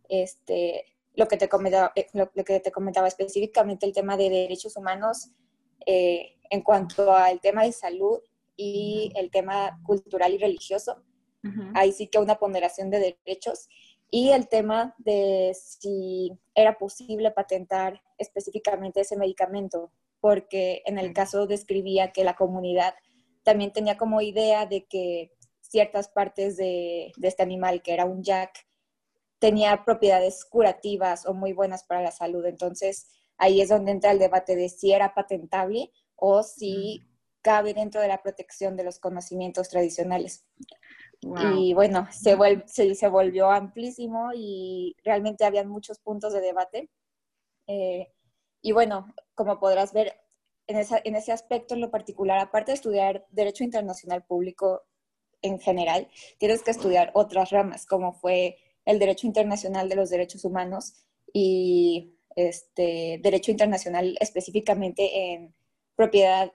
este, 0.07 0.85
lo, 1.15 1.27
que 1.27 1.37
te 1.37 1.49
comentaba, 1.49 1.91
eh, 1.95 2.07
lo, 2.13 2.29
que 2.31 2.59
te 2.59 2.71
comentaba 2.71 3.07
específicamente, 3.07 3.85
el 3.85 3.93
tema 3.93 4.17
de 4.17 4.29
derechos 4.29 4.75
humanos 4.77 5.31
eh, 5.85 6.37
en 6.49 6.61
cuanto 6.61 7.13
al 7.13 7.39
tema 7.41 7.63
de 7.63 7.71
salud 7.71 8.19
y 8.55 9.11
el 9.15 9.31
tema 9.31 9.79
cultural 9.83 10.33
y 10.33 10.37
religioso. 10.37 11.03
Ahí 11.73 11.91
sí 11.91 12.07
que 12.07 12.19
una 12.19 12.35
ponderación 12.39 12.89
de 12.89 13.17
derechos 13.25 13.67
y 14.15 14.29
el 14.29 14.47
tema 14.47 14.93
de 14.99 15.57
si 15.59 16.31
era 16.53 16.77
posible 16.77 17.31
patentar 17.31 17.99
específicamente 18.19 19.01
ese 19.01 19.17
medicamento, 19.17 19.91
porque 20.19 20.83
en 20.85 20.99
el 20.99 21.13
caso 21.13 21.47
describía 21.47 22.11
que 22.11 22.23
la 22.23 22.35
comunidad 22.35 22.93
también 23.41 23.73
tenía 23.73 23.97
como 23.97 24.21
idea 24.21 24.67
de 24.67 24.85
que 24.85 25.31
ciertas 25.61 26.09
partes 26.09 26.57
de, 26.57 27.11
este 27.23 27.41
animal, 27.41 27.81
que 27.81 27.91
era 27.91 28.05
un 28.05 28.21
jack, 28.21 28.67
tenía 29.39 29.83
propiedades 29.83 30.45
curativas 30.45 31.25
o 31.25 31.33
muy 31.33 31.53
buenas 31.53 31.83
para 31.83 32.03
la 32.03 32.11
salud. 32.11 32.45
Entonces, 32.45 33.07
ahí 33.39 33.61
es 33.61 33.69
donde 33.69 33.93
entra 33.93 34.11
el 34.11 34.19
debate 34.19 34.55
de 34.55 34.69
si 34.69 34.93
era 34.93 35.15
patentable 35.15 35.89
o 36.15 36.43
si 36.43 37.01
cabe 37.41 37.73
dentro 37.73 37.99
de 37.99 38.09
la 38.09 38.21
protección 38.21 38.75
de 38.75 38.83
los 38.83 38.99
conocimientos 38.99 39.69
tradicionales. 39.69 40.45
Y 41.55 41.73
bueno, 41.73 42.07
se, 42.11 42.35
se, 42.95 43.07
volvió 43.07 43.49
amplísimo 43.49 44.31
y 44.35 44.95
realmente 45.03 45.45
habían 45.45 45.69
muchos 45.69 45.99
puntos 45.99 46.33
de 46.33 46.41
debate. 46.41 46.89
Eh, 47.67 48.11
y 48.61 48.71
bueno, 48.71 49.13
como 49.35 49.59
podrás 49.59 49.93
ver, 49.93 50.13
en, 50.67 50.77
en 50.77 51.15
ese 51.15 51.31
aspecto 51.31 51.73
en 51.73 51.81
lo 51.81 51.91
particular, 51.91 52.39
aparte 52.39 52.71
de 52.71 52.75
estudiar 52.75 53.25
Derecho 53.31 53.63
Internacional 53.63 54.23
Público 54.23 54.83
en 55.41 55.59
general, 55.59 56.07
tienes 56.37 56.63
que 56.63 56.71
estudiar 56.71 57.11
otras 57.13 57.51
ramas, 57.51 57.85
como 57.85 58.13
fue 58.13 58.57
el 58.85 58.99
Derecho 58.99 59.27
Internacional 59.27 59.89
de 59.89 59.95
los 59.95 60.09
Derechos 60.09 60.45
Humanos 60.45 60.93
y 61.31 62.15
este, 62.35 63.19
Derecho 63.21 63.51
Internacional 63.51 64.17
específicamente 64.19 65.33
en 65.33 65.53
propiedad 65.95 66.51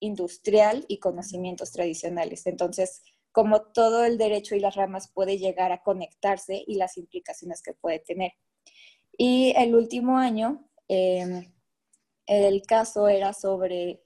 industrial 0.00 0.84
y 0.88 0.98
conocimientos 0.98 1.72
tradicionales. 1.72 2.46
Entonces, 2.46 3.02
como 3.32 3.62
todo 3.62 4.04
el 4.04 4.18
derecho 4.18 4.54
y 4.54 4.60
las 4.60 4.76
ramas 4.76 5.10
puede 5.12 5.38
llegar 5.38 5.72
a 5.72 5.82
conectarse 5.82 6.62
y 6.66 6.76
las 6.76 6.98
implicaciones 6.98 7.62
que 7.62 7.72
puede 7.72 7.98
tener. 7.98 8.32
Y 9.16 9.54
el 9.56 9.74
último 9.74 10.18
año, 10.18 10.68
em, 10.88 11.52
el 12.26 12.62
caso 12.62 13.08
era 13.08 13.32
sobre 13.32 14.02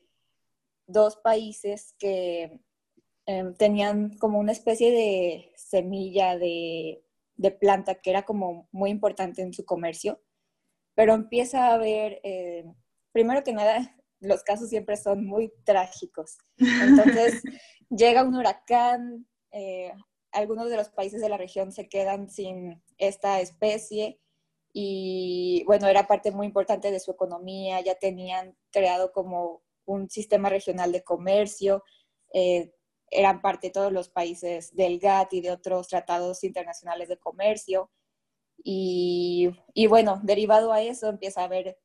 dos 0.86 1.16
países 1.16 1.94
que 1.98 2.60
em, 3.26 3.54
tenían 3.56 4.16
como 4.18 4.38
una 4.38 4.52
especie 4.52 4.92
de 4.92 5.52
semilla 5.56 6.38
de, 6.38 7.02
planta 7.60 7.96
que 7.96 8.10
era 8.10 8.24
como 8.24 8.68
muy 8.72 8.90
importante 8.90 9.42
en 9.42 9.52
su 9.52 9.64
comercio, 9.64 10.22
pero 10.94 11.14
empieza 11.14 11.68
a 11.68 11.74
haber, 11.74 12.20
em, 12.24 12.74
primero 13.12 13.42
que 13.44 13.52
nada, 13.52 13.95
los 14.20 14.42
casos 14.42 14.68
siempre 14.68 14.96
son 14.96 15.24
muy 15.24 15.52
trágicos. 15.64 16.38
Entonces, 16.58 17.42
llega 17.90 18.24
un 18.24 18.34
huracán, 18.34 19.26
eh, 19.52 19.92
algunos 20.32 20.68
de 20.70 20.76
los 20.76 20.88
países 20.90 21.20
de 21.20 21.28
la 21.28 21.38
región 21.38 21.72
se 21.72 21.88
quedan 21.88 22.28
sin 22.28 22.82
esta 22.98 23.40
especie 23.40 24.20
y 24.78 25.64
bueno, 25.64 25.88
era 25.88 26.06
parte 26.06 26.30
muy 26.32 26.46
importante 26.46 26.90
de 26.90 27.00
su 27.00 27.10
economía, 27.10 27.80
ya 27.80 27.94
tenían 27.94 28.54
creado 28.70 29.10
como 29.10 29.62
un 29.86 30.10
sistema 30.10 30.50
regional 30.50 30.92
de 30.92 31.02
comercio, 31.02 31.82
eh, 32.34 32.74
eran 33.10 33.40
parte 33.40 33.68
de 33.68 33.72
todos 33.72 33.90
los 33.90 34.10
países 34.10 34.74
del 34.74 34.98
GATT 34.98 35.32
y 35.32 35.40
de 35.40 35.50
otros 35.52 35.88
tratados 35.88 36.44
internacionales 36.44 37.08
de 37.08 37.16
comercio. 37.16 37.90
Y, 38.62 39.48
y, 39.72 39.86
bueno, 39.86 40.20
derivado 40.24 40.72
a 40.74 40.82
eso 40.82 41.08
empieza 41.08 41.40
a 41.40 41.44
haber 41.44 41.78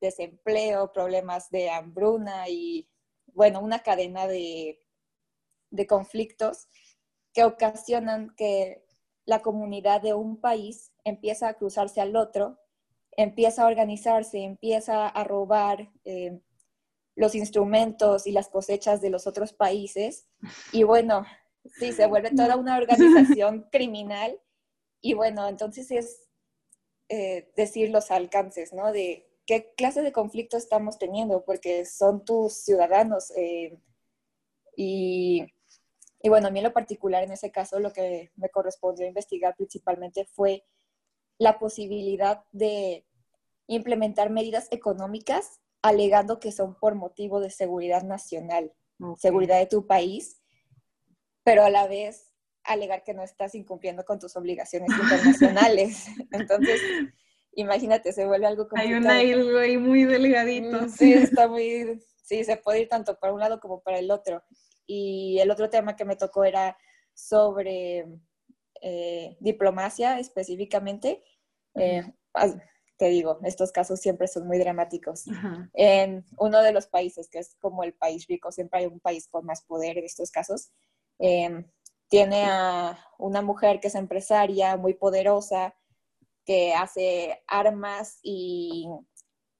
desempleo, 0.00 0.92
problemas 0.92 1.50
de 1.50 1.70
hambruna 1.70 2.48
y 2.48 2.88
bueno, 3.26 3.60
una 3.60 3.80
cadena 3.80 4.26
de, 4.26 4.80
de 5.70 5.86
conflictos 5.86 6.68
que 7.32 7.44
ocasionan 7.44 8.34
que 8.36 8.84
la 9.26 9.42
comunidad 9.42 10.00
de 10.00 10.14
un 10.14 10.40
país 10.40 10.92
empieza 11.04 11.48
a 11.48 11.54
cruzarse 11.54 12.00
al 12.00 12.16
otro, 12.16 12.58
empieza 13.16 13.62
a 13.62 13.66
organizarse, 13.66 14.42
empieza 14.42 15.08
a 15.08 15.24
robar 15.24 15.90
eh, 16.04 16.40
los 17.14 17.34
instrumentos 17.34 18.26
y 18.26 18.32
las 18.32 18.48
cosechas 18.48 19.00
de 19.00 19.10
los 19.10 19.26
otros 19.26 19.52
países. 19.52 20.28
Y 20.72 20.84
bueno, 20.84 21.24
sí, 21.78 21.92
se 21.92 22.06
vuelve 22.06 22.30
toda 22.30 22.56
una 22.56 22.76
organización 22.78 23.68
criminal. 23.72 24.40
Y 25.00 25.14
bueno, 25.14 25.48
entonces 25.48 25.90
es 25.90 26.28
eh, 27.08 27.52
decir 27.56 27.90
los 27.90 28.10
alcances, 28.10 28.72
¿no? 28.72 28.92
De 28.92 29.25
qué 29.46 29.72
clase 29.76 30.02
de 30.02 30.12
conflicto 30.12 30.56
estamos 30.56 30.98
teniendo, 30.98 31.44
porque 31.44 31.84
son 31.86 32.24
tus 32.24 32.54
ciudadanos. 32.54 33.30
Eh, 33.36 33.78
y 34.76 35.46
y 36.26 36.28
bueno, 36.28 36.48
a 36.48 36.50
mí 36.50 36.58
en 36.58 36.64
lo 36.64 36.72
particular, 36.72 37.22
en 37.22 37.30
ese 37.30 37.52
caso, 37.52 37.78
lo 37.78 37.92
que 37.92 38.32
me 38.34 38.48
correspondió 38.48 39.06
investigar 39.06 39.54
principalmente 39.54 40.24
fue 40.24 40.64
la 41.38 41.58
posibilidad 41.60 42.42
de 42.50 43.06
implementar 43.68 44.30
medidas 44.30 44.66
económicas 44.72 45.60
alegando 45.82 46.40
que 46.40 46.50
son 46.50 46.74
por 46.74 46.96
motivo 46.96 47.38
de 47.38 47.50
seguridad 47.50 48.02
nacional, 48.02 48.72
seguridad 49.18 49.60
de 49.60 49.66
tu 49.66 49.86
país, 49.86 50.42
pero 51.44 51.62
a 51.64 51.70
la 51.70 51.86
vez 51.86 52.32
alegar 52.64 53.04
que 53.04 53.14
no 53.14 53.22
estás 53.22 53.54
incumpliendo 53.54 54.04
con 54.04 54.18
tus 54.18 54.34
obligaciones 54.34 54.88
internacionales. 55.00 56.06
Entonces, 56.32 56.80
imagínate, 57.56 58.12
se 58.12 58.26
vuelve 58.26 58.46
algo 58.46 58.68
complicado. 58.68 58.94
Hay 58.94 59.02
una 59.02 59.22
hilo 59.22 59.58
ahí 59.58 59.76
muy 59.76 60.04
delgadito. 60.04 60.82
Mm, 60.82 60.88
sí, 60.88 61.12
está 61.12 61.48
muy, 61.48 62.00
sí, 62.22 62.44
se 62.44 62.56
puede 62.56 62.82
ir 62.82 62.88
tanto 62.88 63.18
para 63.18 63.32
un 63.32 63.40
lado 63.40 63.58
como 63.58 63.82
para 63.82 63.98
el 63.98 64.10
otro. 64.10 64.44
Y 64.86 65.38
el 65.40 65.50
otro 65.50 65.68
tema 65.68 65.96
que 65.96 66.04
me 66.04 66.16
tocó 66.16 66.44
era 66.44 66.76
sobre 67.14 68.06
eh, 68.82 69.36
diplomacia 69.40 70.20
específicamente. 70.20 71.24
Eh, 71.74 72.02
te 72.98 73.08
digo, 73.08 73.38
estos 73.42 73.72
casos 73.72 74.00
siempre 74.00 74.28
son 74.28 74.46
muy 74.46 74.58
dramáticos. 74.58 75.24
En 75.74 76.24
uno 76.38 76.62
de 76.62 76.72
los 76.72 76.86
países, 76.86 77.28
que 77.28 77.38
es 77.38 77.56
como 77.60 77.84
el 77.84 77.94
país 77.94 78.26
rico, 78.26 78.52
siempre 78.52 78.80
hay 78.80 78.86
un 78.86 79.00
país 79.00 79.28
con 79.28 79.44
más 79.44 79.62
poder 79.62 79.98
en 79.98 80.04
estos 80.04 80.30
casos, 80.30 80.70
em, 81.18 81.66
tiene 82.08 82.44
a 82.46 82.98
una 83.18 83.42
mujer 83.42 83.80
que 83.80 83.88
es 83.88 83.94
empresaria 83.94 84.76
muy 84.76 84.94
poderosa, 84.94 85.74
que 86.46 86.72
hace 86.72 87.42
armas 87.46 88.18
y 88.22 88.88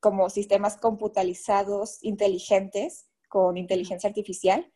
como 0.00 0.30
sistemas 0.30 0.78
computalizados 0.78 1.98
inteligentes 2.02 3.10
con 3.28 3.58
inteligencia 3.58 4.08
artificial 4.08 4.72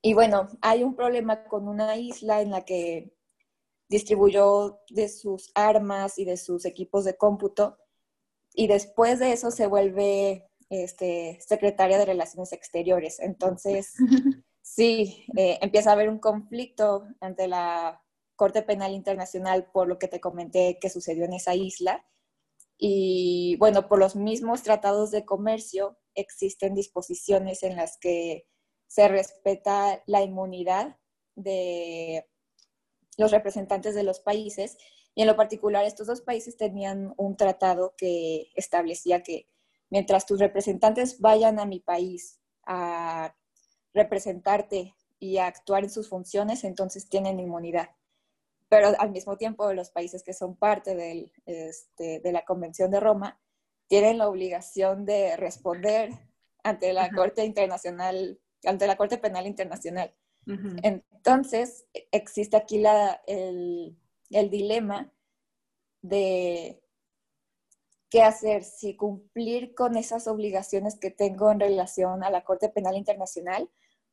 y 0.00 0.14
bueno, 0.14 0.48
hay 0.60 0.84
un 0.84 0.94
problema 0.94 1.44
con 1.44 1.68
una 1.68 1.96
isla 1.96 2.40
en 2.40 2.50
la 2.50 2.64
que 2.64 3.12
distribuyó 3.88 4.80
de 4.90 5.08
sus 5.08 5.50
armas 5.54 6.18
y 6.18 6.24
de 6.24 6.36
sus 6.36 6.64
equipos 6.64 7.04
de 7.04 7.16
cómputo 7.16 7.78
y 8.54 8.68
después 8.68 9.18
de 9.18 9.32
eso 9.32 9.50
se 9.50 9.66
vuelve 9.66 10.48
este, 10.70 11.38
secretaria 11.40 11.98
de 11.98 12.04
Relaciones 12.04 12.52
Exteriores. 12.52 13.18
Entonces, 13.18 13.94
sí, 14.62 15.24
eh, 15.36 15.58
empieza 15.62 15.90
a 15.90 15.92
haber 15.94 16.08
un 16.08 16.18
conflicto 16.18 17.06
ante 17.20 17.48
la 17.48 18.00
Corte 18.38 18.62
Penal 18.62 18.92
Internacional 18.92 19.68
por 19.72 19.88
lo 19.88 19.98
que 19.98 20.06
te 20.06 20.20
comenté 20.20 20.78
que 20.80 20.90
sucedió 20.90 21.24
en 21.24 21.32
esa 21.32 21.56
isla. 21.56 22.06
Y 22.78 23.56
bueno, 23.58 23.88
por 23.88 23.98
los 23.98 24.14
mismos 24.14 24.62
tratados 24.62 25.10
de 25.10 25.24
comercio 25.24 25.98
existen 26.14 26.72
disposiciones 26.74 27.64
en 27.64 27.74
las 27.74 27.98
que 27.98 28.46
se 28.86 29.08
respeta 29.08 30.04
la 30.06 30.22
inmunidad 30.22 30.96
de 31.34 32.28
los 33.16 33.32
representantes 33.32 33.96
de 33.96 34.04
los 34.04 34.20
países 34.20 34.78
y 35.16 35.22
en 35.22 35.26
lo 35.26 35.34
particular 35.34 35.84
estos 35.84 36.06
dos 36.06 36.20
países 36.20 36.56
tenían 36.56 37.12
un 37.16 37.36
tratado 37.36 37.94
que 37.96 38.52
establecía 38.54 39.24
que 39.24 39.48
mientras 39.90 40.26
tus 40.26 40.38
representantes 40.38 41.20
vayan 41.20 41.58
a 41.58 41.66
mi 41.66 41.80
país 41.80 42.38
a 42.64 43.34
representarte 43.92 44.94
y 45.18 45.38
a 45.38 45.48
actuar 45.48 45.82
en 45.82 45.90
sus 45.90 46.08
funciones, 46.08 46.62
entonces 46.62 47.08
tienen 47.08 47.40
inmunidad. 47.40 47.90
Pero 48.68 48.88
al 48.98 49.10
mismo 49.10 49.36
tiempo 49.36 49.72
los 49.72 49.90
países 49.90 50.22
que 50.22 50.34
son 50.34 50.56
parte 50.56 50.94
del, 50.94 51.32
este, 51.46 52.20
de 52.20 52.32
la 52.32 52.44
Convención 52.44 52.90
de 52.90 53.00
Roma 53.00 53.40
tienen 53.86 54.18
la 54.18 54.28
obligación 54.28 55.06
de 55.06 55.36
responder 55.36 56.10
ante 56.62 56.92
la 56.92 57.10
Corte 57.10 57.44
Internacional 57.44 58.38
ante 58.64 58.86
la 58.86 58.96
Corte 58.96 59.18
Penal 59.18 59.46
Internacional. 59.46 60.12
Entonces, 60.82 61.86
existe 62.10 62.56
aquí 62.56 62.78
la, 62.78 63.20
el, 63.26 63.96
el 64.30 64.50
dilema 64.50 65.12
de 66.00 66.82
qué 68.08 68.22
hacer, 68.22 68.64
si 68.64 68.96
cumplir 68.96 69.74
con 69.74 69.96
esas 69.96 70.26
obligaciones 70.26 70.98
que 70.98 71.10
tengo 71.10 71.52
en 71.52 71.60
relación 71.60 72.24
a 72.24 72.30
la 72.30 72.44
Corte 72.44 72.70
Penal 72.70 72.96
Internacional 72.96 73.68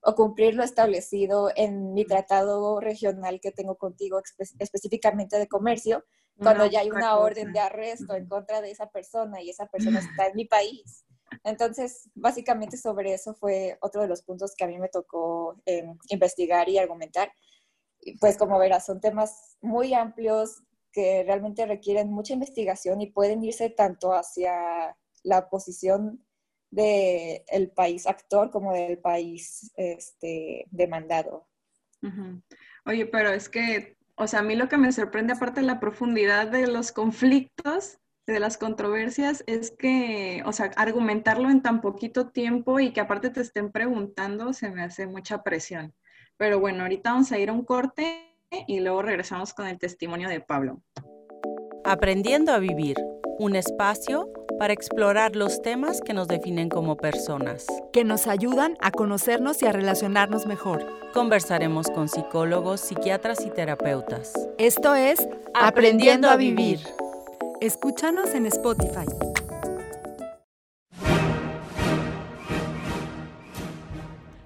o 0.07 0.13
cumplir 0.13 0.53
lo 0.53 0.63
establecido 0.63 1.49
en 1.55 1.93
mi 1.93 2.05
tratado 2.05 2.79
regional 2.79 3.39
que 3.41 3.51
tengo 3.51 3.75
contigo 3.75 4.21
específicamente 4.59 5.39
de 5.39 5.47
comercio, 5.47 6.05
cuando 6.37 6.67
ya 6.67 6.81
hay 6.81 6.91
una 6.91 7.17
orden 7.17 7.51
de 7.53 7.59
arresto 7.59 8.13
en 8.13 8.27
contra 8.27 8.61
de 8.61 8.69
esa 8.69 8.87
persona 8.91 9.41
y 9.41 9.49
esa 9.49 9.65
persona 9.65 9.99
está 9.99 10.27
en 10.27 10.35
mi 10.35 10.45
país. 10.45 11.05
Entonces, 11.43 12.09
básicamente 12.13 12.77
sobre 12.77 13.13
eso 13.13 13.33
fue 13.33 13.77
otro 13.81 14.01
de 14.01 14.07
los 14.07 14.21
puntos 14.21 14.53
que 14.55 14.65
a 14.65 14.67
mí 14.67 14.77
me 14.77 14.89
tocó 14.89 15.59
em, 15.65 15.97
investigar 16.09 16.69
y 16.69 16.77
argumentar. 16.77 17.31
Y 17.99 18.17
pues 18.19 18.37
como 18.37 18.59
verás, 18.59 18.85
son 18.85 18.99
temas 18.99 19.57
muy 19.61 19.95
amplios 19.95 20.61
que 20.91 21.23
realmente 21.23 21.65
requieren 21.65 22.11
mucha 22.11 22.33
investigación 22.33 23.01
y 23.01 23.11
pueden 23.11 23.43
irse 23.43 23.71
tanto 23.71 24.13
hacia 24.13 24.95
la 25.23 25.49
posición 25.49 26.24
del 26.75 27.69
país 27.69 28.05
actor 28.05 28.51
como 28.51 28.73
del 28.73 28.97
país 28.97 29.71
este, 29.77 30.65
demandado. 30.71 31.47
Oye, 32.85 33.05
pero 33.07 33.29
es 33.29 33.49
que, 33.49 33.97
o 34.15 34.27
sea, 34.27 34.41
a 34.41 34.43
mí 34.43 34.55
lo 34.55 34.67
que 34.69 34.77
me 34.77 34.91
sorprende, 34.91 35.33
aparte 35.33 35.61
de 35.61 35.67
la 35.67 35.79
profundidad 35.79 36.47
de 36.47 36.67
los 36.67 36.91
conflictos, 36.91 37.97
de 38.27 38.39
las 38.39 38.57
controversias 38.57 39.43
es 39.47 39.71
que, 39.71 40.43
o 40.45 40.51
sea, 40.51 40.71
argumentarlo 40.75 41.49
en 41.49 41.61
tan 41.61 41.81
poquito 41.81 42.29
tiempo 42.29 42.79
y 42.79 42.91
que 42.91 43.01
aparte 43.01 43.29
te 43.29 43.41
estén 43.41 43.71
preguntando 43.71 44.51
se 44.53 44.69
me 44.69 44.83
hace 44.83 45.07
mucha 45.07 45.43
presión. 45.43 45.93
Pero 46.37 46.59
bueno, 46.59 46.83
ahorita 46.83 47.11
vamos 47.11 47.31
a 47.31 47.39
ir 47.39 47.49
a 47.49 47.53
un 47.53 47.63
corte 47.63 48.35
y 48.67 48.79
luego 48.79 49.01
regresamos 49.01 49.53
con 49.53 49.67
el 49.67 49.79
testimonio 49.79 50.27
de 50.27 50.41
Pablo. 50.41 50.81
Aprendiendo 51.83 52.51
a 52.51 52.59
vivir, 52.59 52.97
un 53.37 53.55
espacio 53.55 54.31
para 54.57 54.73
explorar 54.73 55.35
los 55.35 55.61
temas 55.61 56.01
que 56.01 56.13
nos 56.13 56.27
definen 56.27 56.69
como 56.69 56.95
personas. 56.95 57.65
Que 57.91 58.03
nos 58.03 58.27
ayudan 58.27 58.77
a 58.81 58.91
conocernos 58.91 59.61
y 59.61 59.65
a 59.65 59.71
relacionarnos 59.71 60.45
mejor. 60.45 60.85
Conversaremos 61.13 61.87
con 61.87 62.07
psicólogos, 62.07 62.81
psiquiatras 62.81 63.45
y 63.45 63.49
terapeutas. 63.49 64.33
Esto 64.57 64.95
es 64.95 65.27
Aprendiendo, 65.53 66.29
a 66.29 66.35
vivir. 66.35 66.79
Escúchanos 67.61 68.33
en 68.33 68.45
Spotify. 68.45 69.05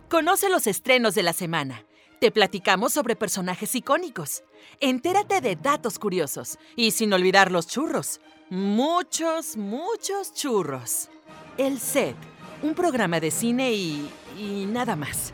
Conoce 0.09 0.49
los 0.49 0.67
estrenos 0.67 1.15
de 1.15 1.23
la 1.23 1.33
semana. 1.33 1.85
Te 2.19 2.31
platicamos 2.31 2.93
sobre 2.93 3.15
personajes 3.15 3.75
icónicos. 3.75 4.43
Entérate 4.81 5.39
de 5.39 5.55
datos 5.55 5.99
curiosos. 5.99 6.57
Y 6.75 6.91
sin 6.91 7.13
olvidar 7.13 7.51
los 7.51 7.67
churros. 7.67 8.19
Muchos, 8.51 9.57
muchos 9.57 10.33
churros. 10.33 11.07
El 11.55 11.77
Set, 11.77 12.15
un 12.63 12.73
programa 12.73 13.19
de 13.19 13.29
cine 13.29 13.73
y, 13.73 14.11
y 14.39 14.65
nada 14.65 14.95
más. 14.95 15.31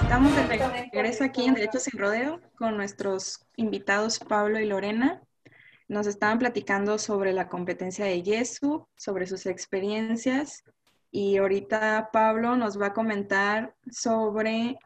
Estamos 0.00 0.34
de 0.34 0.46
regreso 0.46 1.24
aquí 1.24 1.44
en 1.44 1.52
Derecho 1.52 1.78
Sin 1.78 2.00
Rodeo 2.00 2.40
con 2.56 2.78
nuestros 2.78 3.46
invitados 3.56 4.20
Pablo 4.20 4.58
y 4.58 4.64
Lorena. 4.64 5.20
Nos 5.86 6.06
estaban 6.06 6.38
platicando 6.38 6.96
sobre 6.96 7.34
la 7.34 7.50
competencia 7.50 8.06
de 8.06 8.22
Yesu, 8.22 8.88
sobre 8.96 9.26
sus 9.26 9.44
experiencias 9.44 10.62
y 11.10 11.36
ahorita 11.36 12.08
Pablo 12.10 12.56
nos 12.56 12.80
va 12.80 12.86
a 12.86 12.94
comentar 12.94 13.74
sobre 13.90 14.78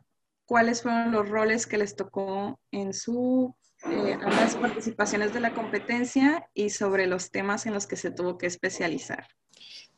cuáles 0.44 0.82
fueron 0.82 1.12
los 1.12 1.28
roles 1.28 1.68
que 1.68 1.78
les 1.78 1.94
tocó 1.94 2.58
en 2.72 2.92
su 2.92 3.54
eh, 3.90 4.18
ambas 4.20 4.56
participaciones 4.56 5.34
de 5.34 5.40
la 5.40 5.54
competencia 5.54 6.48
y 6.54 6.70
sobre 6.70 7.06
los 7.06 7.30
temas 7.30 7.66
en 7.66 7.74
los 7.74 7.86
que 7.86 7.96
se 7.96 8.10
tuvo 8.10 8.38
que 8.38 8.46
especializar. 8.46 9.26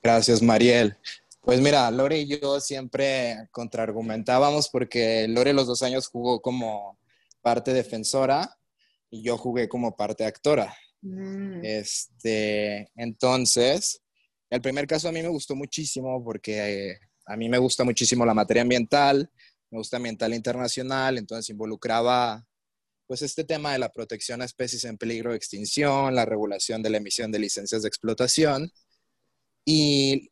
Gracias, 0.02 0.42
Mariel. 0.42 0.96
Pues 1.40 1.60
mira, 1.60 1.90
Lore 1.90 2.20
y 2.20 2.40
yo 2.40 2.60
siempre 2.60 3.48
contraargumentábamos 3.50 4.70
porque 4.70 5.28
Lore 5.28 5.52
los 5.52 5.66
dos 5.66 5.82
años 5.82 6.08
jugó 6.08 6.40
como 6.40 6.98
parte 7.42 7.74
defensora 7.74 8.56
y 9.10 9.22
yo 9.22 9.36
jugué 9.36 9.68
como 9.68 9.94
parte 9.94 10.24
actora. 10.24 10.74
Mm. 11.02 11.60
Este, 11.62 12.90
entonces, 12.96 14.02
el 14.48 14.62
primer 14.62 14.86
caso 14.86 15.08
a 15.08 15.12
mí 15.12 15.22
me 15.22 15.28
gustó 15.28 15.54
muchísimo 15.54 16.24
porque 16.24 16.92
eh, 16.92 16.98
a 17.26 17.36
mí 17.36 17.48
me 17.50 17.58
gusta 17.58 17.84
muchísimo 17.84 18.24
la 18.24 18.32
materia 18.32 18.62
ambiental, 18.62 19.30
me 19.70 19.78
gusta 19.78 19.98
ambiental 19.98 20.32
internacional, 20.32 21.18
entonces 21.18 21.50
involucraba 21.50 22.46
pues 23.06 23.22
este 23.22 23.44
tema 23.44 23.72
de 23.72 23.78
la 23.78 23.90
protección 23.90 24.42
a 24.42 24.44
especies 24.44 24.84
en 24.84 24.98
peligro 24.98 25.30
de 25.30 25.36
extinción, 25.36 26.14
la 26.14 26.24
regulación 26.24 26.82
de 26.82 26.90
la 26.90 26.98
emisión 26.98 27.30
de 27.30 27.38
licencias 27.38 27.82
de 27.82 27.88
explotación 27.88 28.72
y 29.64 30.30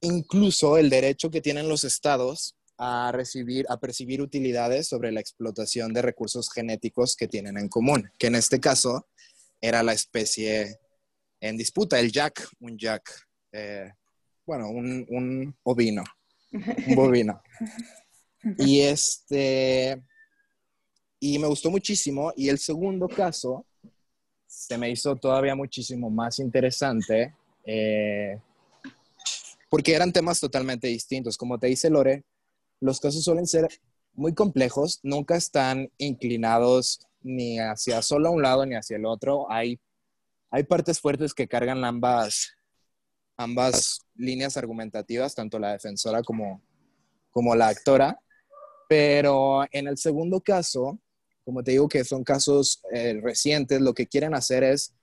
incluso 0.00 0.76
el 0.76 0.90
derecho 0.90 1.30
que 1.30 1.40
tienen 1.40 1.68
los 1.68 1.84
estados 1.84 2.56
a 2.78 3.12
recibir, 3.12 3.66
a 3.68 3.78
percibir 3.78 4.22
utilidades 4.22 4.88
sobre 4.88 5.12
la 5.12 5.20
explotación 5.20 5.92
de 5.92 6.02
recursos 6.02 6.50
genéticos 6.52 7.14
que 7.14 7.28
tienen 7.28 7.58
en 7.58 7.68
común, 7.68 8.10
que 8.18 8.28
en 8.28 8.36
este 8.36 8.58
caso 8.58 9.08
era 9.60 9.82
la 9.82 9.92
especie 9.92 10.78
en 11.40 11.56
disputa, 11.56 12.00
el 12.00 12.10
jack, 12.10 12.48
un 12.60 12.78
jack, 12.78 13.28
eh, 13.52 13.92
bueno, 14.46 14.70
un, 14.70 15.06
un 15.10 15.56
ovino, 15.62 16.04
un 16.52 16.94
bovino. 16.96 17.42
Y 18.56 18.80
este, 18.80 20.02
y 21.20 21.38
me 21.38 21.46
gustó 21.46 21.70
muchísimo. 21.70 22.32
Y 22.34 22.48
el 22.48 22.58
segundo 22.58 23.06
caso 23.06 23.66
se 24.46 24.76
me 24.78 24.90
hizo 24.90 25.14
todavía 25.14 25.54
muchísimo 25.54 26.10
más 26.10 26.40
interesante 26.40 27.34
eh, 27.64 28.40
porque 29.68 29.94
eran 29.94 30.12
temas 30.12 30.40
totalmente 30.40 30.88
distintos. 30.88 31.36
Como 31.36 31.58
te 31.58 31.68
dice 31.68 31.90
Lore, 31.90 32.24
los 32.80 32.98
casos 32.98 33.22
suelen 33.22 33.46
ser 33.46 33.68
muy 34.14 34.34
complejos, 34.34 34.98
nunca 35.02 35.36
están 35.36 35.88
inclinados 35.98 37.06
ni 37.22 37.60
hacia 37.60 38.02
solo 38.02 38.32
un 38.32 38.42
lado 38.42 38.66
ni 38.66 38.74
hacia 38.74 38.96
el 38.96 39.06
otro. 39.06 39.50
Hay, 39.50 39.78
hay 40.50 40.64
partes 40.64 40.98
fuertes 41.00 41.32
que 41.34 41.46
cargan 41.46 41.84
ambas, 41.84 42.54
ambas 43.36 44.00
líneas 44.16 44.56
argumentativas, 44.56 45.34
tanto 45.34 45.58
la 45.58 45.72
defensora 45.72 46.22
como, 46.22 46.60
como 47.30 47.54
la 47.54 47.68
actora. 47.68 48.18
Pero 48.88 49.64
en 49.70 49.86
el 49.86 49.96
segundo 49.96 50.40
caso, 50.40 50.98
como 51.44 51.62
te 51.62 51.72
digo 51.72 51.88
que 51.88 52.04
son 52.04 52.24
casos 52.24 52.82
eh, 52.92 53.20
recientes, 53.22 53.80
lo 53.80 53.94
que 53.94 54.06
quieren 54.06 54.34
hacer 54.34 54.62
es 54.64 54.94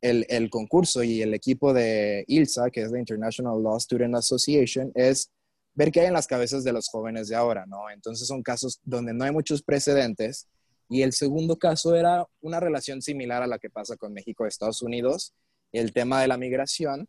el, 0.00 0.26
el, 0.28 0.50
concurso 0.50 1.02
y 1.02 1.22
el 1.22 1.34
equipo 1.34 1.72
de 1.72 2.24
ILSA, 2.28 2.70
que 2.70 2.82
es 2.82 2.90
la 2.90 2.98
International 2.98 3.62
Law 3.62 3.80
Student 3.80 4.14
Association, 4.16 4.92
es 4.94 5.30
ver 5.76 5.92
qué 5.92 6.00
hay 6.00 6.06
en 6.06 6.14
las 6.14 6.26
cabezas 6.26 6.64
de 6.64 6.72
los 6.72 6.88
jóvenes 6.88 7.28
de 7.28 7.36
ahora, 7.36 7.66
¿no? 7.66 7.90
Entonces 7.90 8.26
son 8.26 8.42
casos 8.42 8.80
donde 8.82 9.12
no 9.12 9.24
hay 9.24 9.30
muchos 9.30 9.62
precedentes. 9.62 10.48
Y 10.88 11.02
el 11.02 11.12
segundo 11.12 11.58
caso 11.58 11.94
era 11.94 12.24
una 12.40 12.60
relación 12.60 13.02
similar 13.02 13.42
a 13.42 13.46
la 13.46 13.58
que 13.58 13.70
pasa 13.70 13.96
con 13.96 14.12
México 14.12 14.44
y 14.44 14.48
Estados 14.48 14.82
Unidos, 14.82 15.34
el 15.72 15.92
tema 15.92 16.20
de 16.22 16.28
la 16.28 16.38
migración. 16.38 17.08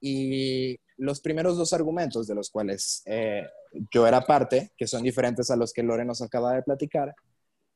Y 0.00 0.78
los 0.96 1.20
primeros 1.20 1.56
dos 1.56 1.72
argumentos 1.72 2.28
de 2.28 2.36
los 2.36 2.50
cuales 2.50 3.02
eh, 3.06 3.46
yo 3.92 4.06
era 4.06 4.20
parte, 4.20 4.70
que 4.76 4.86
son 4.86 5.02
diferentes 5.02 5.50
a 5.50 5.56
los 5.56 5.72
que 5.72 5.82
Lore 5.82 6.04
nos 6.04 6.22
acaba 6.22 6.54
de 6.54 6.62
platicar, 6.62 7.14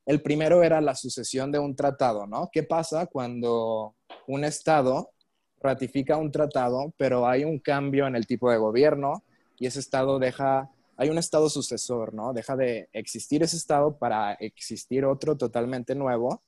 el 0.07 0.23
primero 0.23 0.63
era 0.63 0.81
la 0.81 0.95
sucesión 0.95 1.53
de 1.53 1.59
un 1.59 1.77
tratado, 1.77 2.27
¿no? 2.27 2.51
¿Qué 2.53 2.63
pasa 2.63 3.07
cuando 3.07 3.97
un 4.27 4.45
Estado 4.45 5.13
ratifica 5.61 6.17
un 6.17 6.33
tratado, 6.33 6.93
pero 6.97 7.27
hay 7.27 7.45
un 7.45 7.59
cambio 7.59 8.07
en 8.07 8.17
el 8.17 8.27
tipo 8.27 8.51
de 8.51 8.59
gobierno 8.59 9.25
y 9.59 9.67
ese 9.67 9.81
Estado 9.81 10.19
deja, 10.19 10.71
hay 10.97 11.09
un 11.09 11.19
Estado 11.19 11.49
sucesor, 11.49 12.15
¿no? 12.15 12.33
Deja 12.33 12.57
de 12.57 12.89
existir 12.93 13.43
ese 13.43 13.57
Estado 13.57 13.97
para 13.97 14.35
existir 14.35 15.05
otro 15.05 15.37
totalmente 15.37 15.95
nuevo 15.95 16.43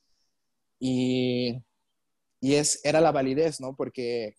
y, 0.79 1.63
y 2.41 2.55
es, 2.55 2.81
era 2.83 2.99
la 3.01 3.11
validez, 3.11 3.61
¿no? 3.61 3.75
Porque 3.75 4.35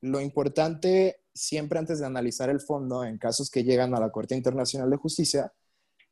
lo 0.00 0.20
importante 0.20 1.20
siempre 1.34 1.78
antes 1.78 1.98
de 2.00 2.06
analizar 2.06 2.50
el 2.50 2.60
fondo 2.60 3.04
en 3.04 3.18
casos 3.18 3.50
que 3.50 3.64
llegan 3.64 3.94
a 3.94 4.00
la 4.00 4.10
Corte 4.10 4.34
Internacional 4.34 4.90
de 4.90 4.96
Justicia 4.96 5.52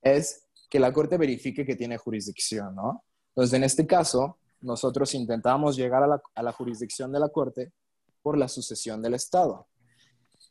es 0.02 0.47
que 0.68 0.78
la 0.78 0.92
Corte 0.92 1.16
verifique 1.16 1.64
que 1.64 1.76
tiene 1.76 1.96
jurisdicción, 1.96 2.74
¿no? 2.74 3.04
Entonces, 3.31 3.54
en 3.54 3.64
este 3.64 3.87
caso, 3.87 4.38
nosotros 4.61 5.14
intentamos 5.14 5.76
llegar 5.76 6.02
a 6.02 6.42
la, 6.42 6.52
jurisdicción 6.52 7.12
de 7.12 7.20
la 7.20 7.28
Corte 7.28 7.72
por 8.22 8.37
la 8.37 8.48
sucesión 8.48 9.00
del 9.00 9.14
Estado. 9.14 9.68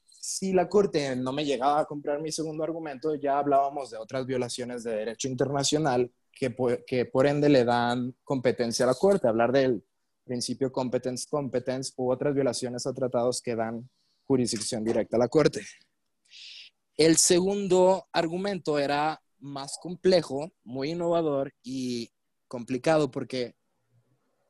Si 0.08 0.54
la 0.54 0.68
Corte 0.68 1.16
no 1.16 1.32
me 1.32 1.46
llegaba 1.46 1.82
a 1.82 1.86
comprar 1.86 2.22
mi 2.22 2.32
segundo 2.32 2.64
argumento, 2.64 3.16
ya 3.16 3.38
hablábamos 3.38 3.92
de 3.92 3.98
otras 3.98 4.26
violaciones 4.26 4.84
de 4.84 4.96
derecho 4.96 5.28
internacional 5.28 6.12
que, 6.32 6.56
que 6.86 7.06
por 7.06 7.28
ende 7.28 7.50
le 7.50 7.66
dan 7.66 8.16
competencia 8.24 8.86
a 8.86 8.90
la 8.90 8.94
Corte, 8.94 9.28
hablar 9.28 9.52
del 9.52 9.84
principio 10.24 10.72
competence 10.72 11.26
competence 11.30 11.94
u 11.96 12.12
otras 12.12 12.34
violaciones 12.34 12.86
a 12.86 12.94
tratados 12.94 13.42
que 13.42 13.56
dan 13.56 13.90
jurisdicción 14.26 14.84
directa 14.84 15.16
a 15.16 15.20
la 15.20 15.28
Corte. 15.28 15.62
El 16.98 17.18
segundo 17.18 18.08
argumento 18.12 18.78
era 18.80 19.22
más 19.40 19.78
complejo, 19.82 20.52
muy 20.64 20.92
innovador 20.92 21.54
y 21.64 22.12
complicado 22.48 23.12
porque 23.12 23.56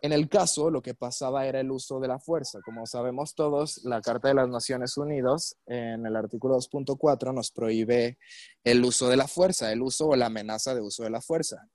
en 0.01 0.13
el 0.13 0.29
caso 0.29 0.69
lo 0.69 0.81
que 0.81 0.93
pasaba 0.93 1.47
era 1.47 1.59
el 1.59 1.71
uso 1.71 1.99
de 1.99 2.07
la 2.07 2.19
fuerza. 2.19 2.59
Como 2.63 2.85
sabemos 2.85 3.33
todos, 3.33 3.83
la 3.83 4.01
Carta 4.01 4.27
de 4.27 4.35
las 4.35 4.47
Naciones 4.47 4.95
Unidas 4.97 5.57
en 5.65 6.05
el 6.05 6.15
artículo 6.15 6.55
2.4 6.57 7.33
nos 7.33 7.51
prohíbe 7.51 8.17
el 8.63 8.85
uso 8.85 9.09
de 9.09 9.17
la 9.17 9.27
fuerza, 9.27 9.71
el 9.71 9.81
uso 9.81 10.07
o 10.07 10.15
la 10.15 10.27
amenaza 10.27 10.75
de 10.75 10.81
uso 10.81 11.03
de 11.03 11.09
la 11.09 11.21
fuerza. 11.21 11.67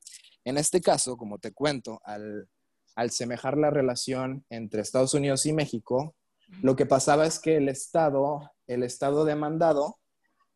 En 0.45 0.57
este 0.57 0.81
caso, 0.81 1.17
como 1.17 1.39
te 1.39 1.53
cuento, 1.53 2.01
al, 2.05 2.49
al 2.95 3.11
semejar 3.11 3.59
la 3.59 3.71
relación 3.71 4.45
entre 4.51 4.83
Estados 4.83 5.15
Unidos 5.15 5.45
y 5.47 5.53
México, 5.53 6.15
lo 6.61 6.77
que 6.77 6.87
pasaba 6.87 7.27
es 7.27 7.39
que 7.39 7.57
el 7.57 7.69
Estado, 7.69 8.53
el 8.67 8.83
Estado 8.83 9.25
demandado, 9.25 9.99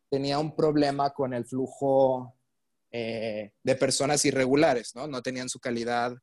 tenía 0.08 0.38
un 0.38 0.54
problema 0.54 1.10
con 1.10 1.34
el 1.34 1.44
flujo 1.44 2.35
eh, 2.92 3.52
de 3.62 3.76
personas 3.76 4.24
irregulares, 4.24 4.94
¿no? 4.94 5.06
No 5.06 5.22
tenían 5.22 5.48
su 5.48 5.58
calidad 5.58 6.16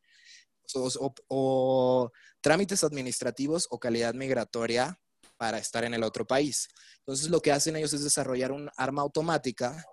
o, 1.29 2.11
trámites 2.41 2.83
administrativos 2.83 3.67
o 3.69 3.79
calidad 3.79 4.13
migratoria 4.13 4.99
para 5.37 5.57
estar 5.57 5.83
en 5.83 5.93
el 5.93 6.03
otro 6.03 6.25
país. 6.25 6.67
Entonces 6.99 7.29
lo 7.29 7.41
que 7.41 7.51
hacen 7.51 7.75
ellos 7.75 7.93
es 7.93 8.03
desarrollar 8.03 8.51
un 8.51 8.69
arma 8.77 9.01
automática 9.01 9.85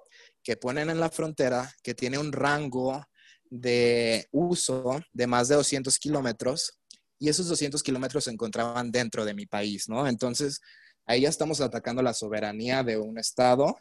que 0.42 0.56
ponen 0.56 0.90
en 0.90 1.00
la 1.00 1.10
frontera 1.10 1.72
que 1.82 1.94
tiene 1.94 2.18
un 2.18 2.32
rango 2.32 3.04
de 3.44 4.28
uso 4.30 5.00
de 5.12 5.26
más 5.26 5.48
de 5.48 5.56
200 5.56 5.98
kilómetros 5.98 6.78
y 7.18 7.28
esos 7.28 7.48
200 7.48 7.82
kilómetros 7.82 8.24
se 8.24 8.30
encontraban 8.30 8.90
dentro 8.90 9.24
de 9.24 9.34
mi 9.34 9.46
país, 9.46 9.88
¿no? 9.88 10.06
Entonces 10.06 10.60
ahí 11.04 11.22
ya 11.22 11.28
estamos 11.28 11.60
atacando 11.60 12.02
la 12.02 12.14
soberanía 12.14 12.82
de 12.82 12.96
un 12.96 13.18
estado 13.18 13.76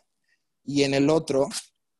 y 0.63 0.83
en 0.83 0.93
el 0.93 1.09
otro 1.09 1.47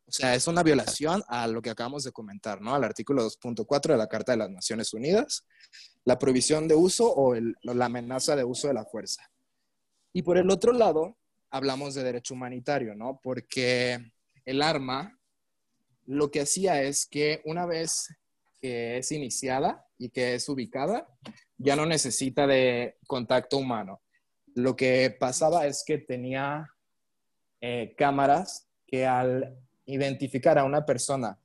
o 0.10 0.12
sea, 0.12 0.34
es 0.34 0.48
una 0.48 0.64
violación 0.64 1.22
a 1.28 1.46
lo 1.46 1.62
que 1.62 1.70
acabamos 1.70 2.04
de 2.04 2.12
comentar, 2.12 2.62
¿no? 2.62 2.74
Al 2.74 2.84
artículo 2.84 3.24
2.4 3.24 3.92
de 3.92 3.98
la 3.98 4.08
Carta 4.08 4.32
de 4.32 4.40
las 4.40 4.50
Naciones 4.50 4.92
Unidas, 4.92 5.46
la 6.04 6.18
prohibición 6.18 6.68
de 6.68 6.74
uso 6.74 7.14
o 7.14 7.36
la 7.36 7.86
amenaza 7.86 8.36
de 8.36 8.44
uso 8.44 8.68
de 8.68 8.74
la 8.74 8.86
fuerza. 8.86 9.30
Y 10.12 10.24
por 10.24 10.40
el 10.40 10.50
otro 10.50 10.74
lado, 10.74 11.16
hablamos 11.52 11.94
de 11.94 12.04
derecho 12.04 12.34
humanitario, 12.34 12.96
¿no? 12.96 13.20
Porque 13.22 14.12
el 14.46 14.64
arma 14.64 15.16
lo 16.08 16.32
que 16.32 16.42
hacía 16.42 16.82
es 16.82 17.06
que 17.06 17.44
una 17.46 17.68
vez 17.68 18.08
que 18.60 18.98
es 18.98 19.12
iniciada 19.12 19.86
y 20.00 20.10
que 20.10 20.34
es 20.34 20.50
ubicada, 20.50 21.08
ya 21.60 21.76
no 21.76 21.86
necesita 21.86 22.48
de 22.48 22.98
contacto 23.06 23.58
humano. 23.58 24.02
Lo 24.56 24.76
que 24.76 25.16
pasaba 25.20 25.68
es 25.68 25.84
que 25.86 26.00
tenía 26.00 26.68
eh, 27.62 27.94
cámaras 27.96 28.68
que 28.88 29.06
al 29.06 29.56
identificar 29.94 30.58
a 30.58 30.64
una 30.64 30.86
persona 30.86 31.38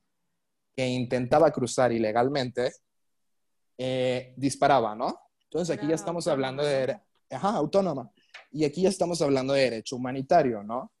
que 0.75 0.85
intentaba 0.85 1.51
cruzar 1.51 1.91
ilegalmente, 1.91 2.73
eh, 3.77 4.33
disparaba, 4.37 4.95
¿no? 4.95 5.19
Entonces 5.43 5.75
aquí 5.75 5.87
ya 5.87 5.95
estamos 5.95 6.27
hablando 6.27 6.63
de... 6.63 6.99
Ajá, 7.31 7.49
autónoma. 7.49 8.11
Y 8.51 8.65
aquí 8.65 8.83
ya 8.83 8.89
estamos 8.89 9.21
hablando 9.21 9.53
de 9.53 9.61
derecho 9.61 9.95
humanitario, 9.95 10.63
¿no? 10.63 10.91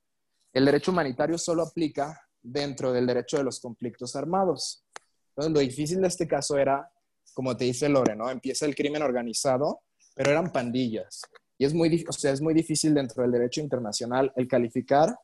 El 0.51 0.65
derecho 0.65 0.91
humanitario 0.91 1.37
solo 1.37 1.63
aplica 1.63 2.19
dentro 2.41 2.91
del 2.91 3.05
derecho 3.05 3.37
de 3.37 3.43
los 3.43 3.59
conflictos 3.59 4.15
armados. 4.15 4.85
Entonces 5.29 5.53
lo 5.53 5.59
difícil 5.59 6.01
de 6.01 6.07
este 6.07 6.27
caso 6.27 6.57
era, 6.57 6.89
como 7.33 7.55
te 7.57 7.65
dice 7.65 7.89
Lore, 7.89 8.15
¿no? 8.15 8.29
Empieza 8.29 8.65
el 8.65 8.75
crimen 8.75 9.03
organizado, 9.03 9.81
pero 10.15 10.31
eran 10.31 10.51
pandillas. 10.51 11.21
Y 11.57 11.65
es 11.65 11.73
muy, 11.73 12.05
o 12.07 12.11
sea, 12.11 12.31
es 12.31 12.41
muy 12.41 12.53
difícil 12.53 12.93
dentro 12.93 13.23
del 13.23 13.31
derecho 13.31 13.61
internacional 13.61 14.31
el 14.35 14.47
calificar 14.47 15.15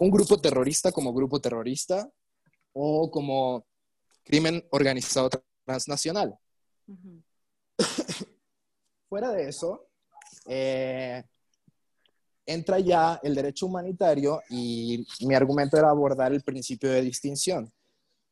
un 0.00 0.10
grupo 0.10 0.40
terrorista 0.40 0.90
como 0.92 1.12
grupo 1.12 1.40
terrorista 1.40 2.10
o 2.72 3.10
como 3.10 3.66
crimen 4.24 4.64
organizado 4.70 5.28
transnacional. 5.64 6.38
Fuera 9.08 9.30
de 9.32 9.48
eso, 9.48 9.88
eh, 10.46 11.22
entra 12.46 12.78
ya 12.78 13.20
el 13.22 13.34
derecho 13.34 13.66
humanitario 13.66 14.40
y 14.48 15.06
mi 15.20 15.34
argumento 15.34 15.76
era 15.76 15.90
abordar 15.90 16.32
el 16.32 16.42
principio 16.42 16.90
de 16.90 17.02
distinción, 17.02 17.70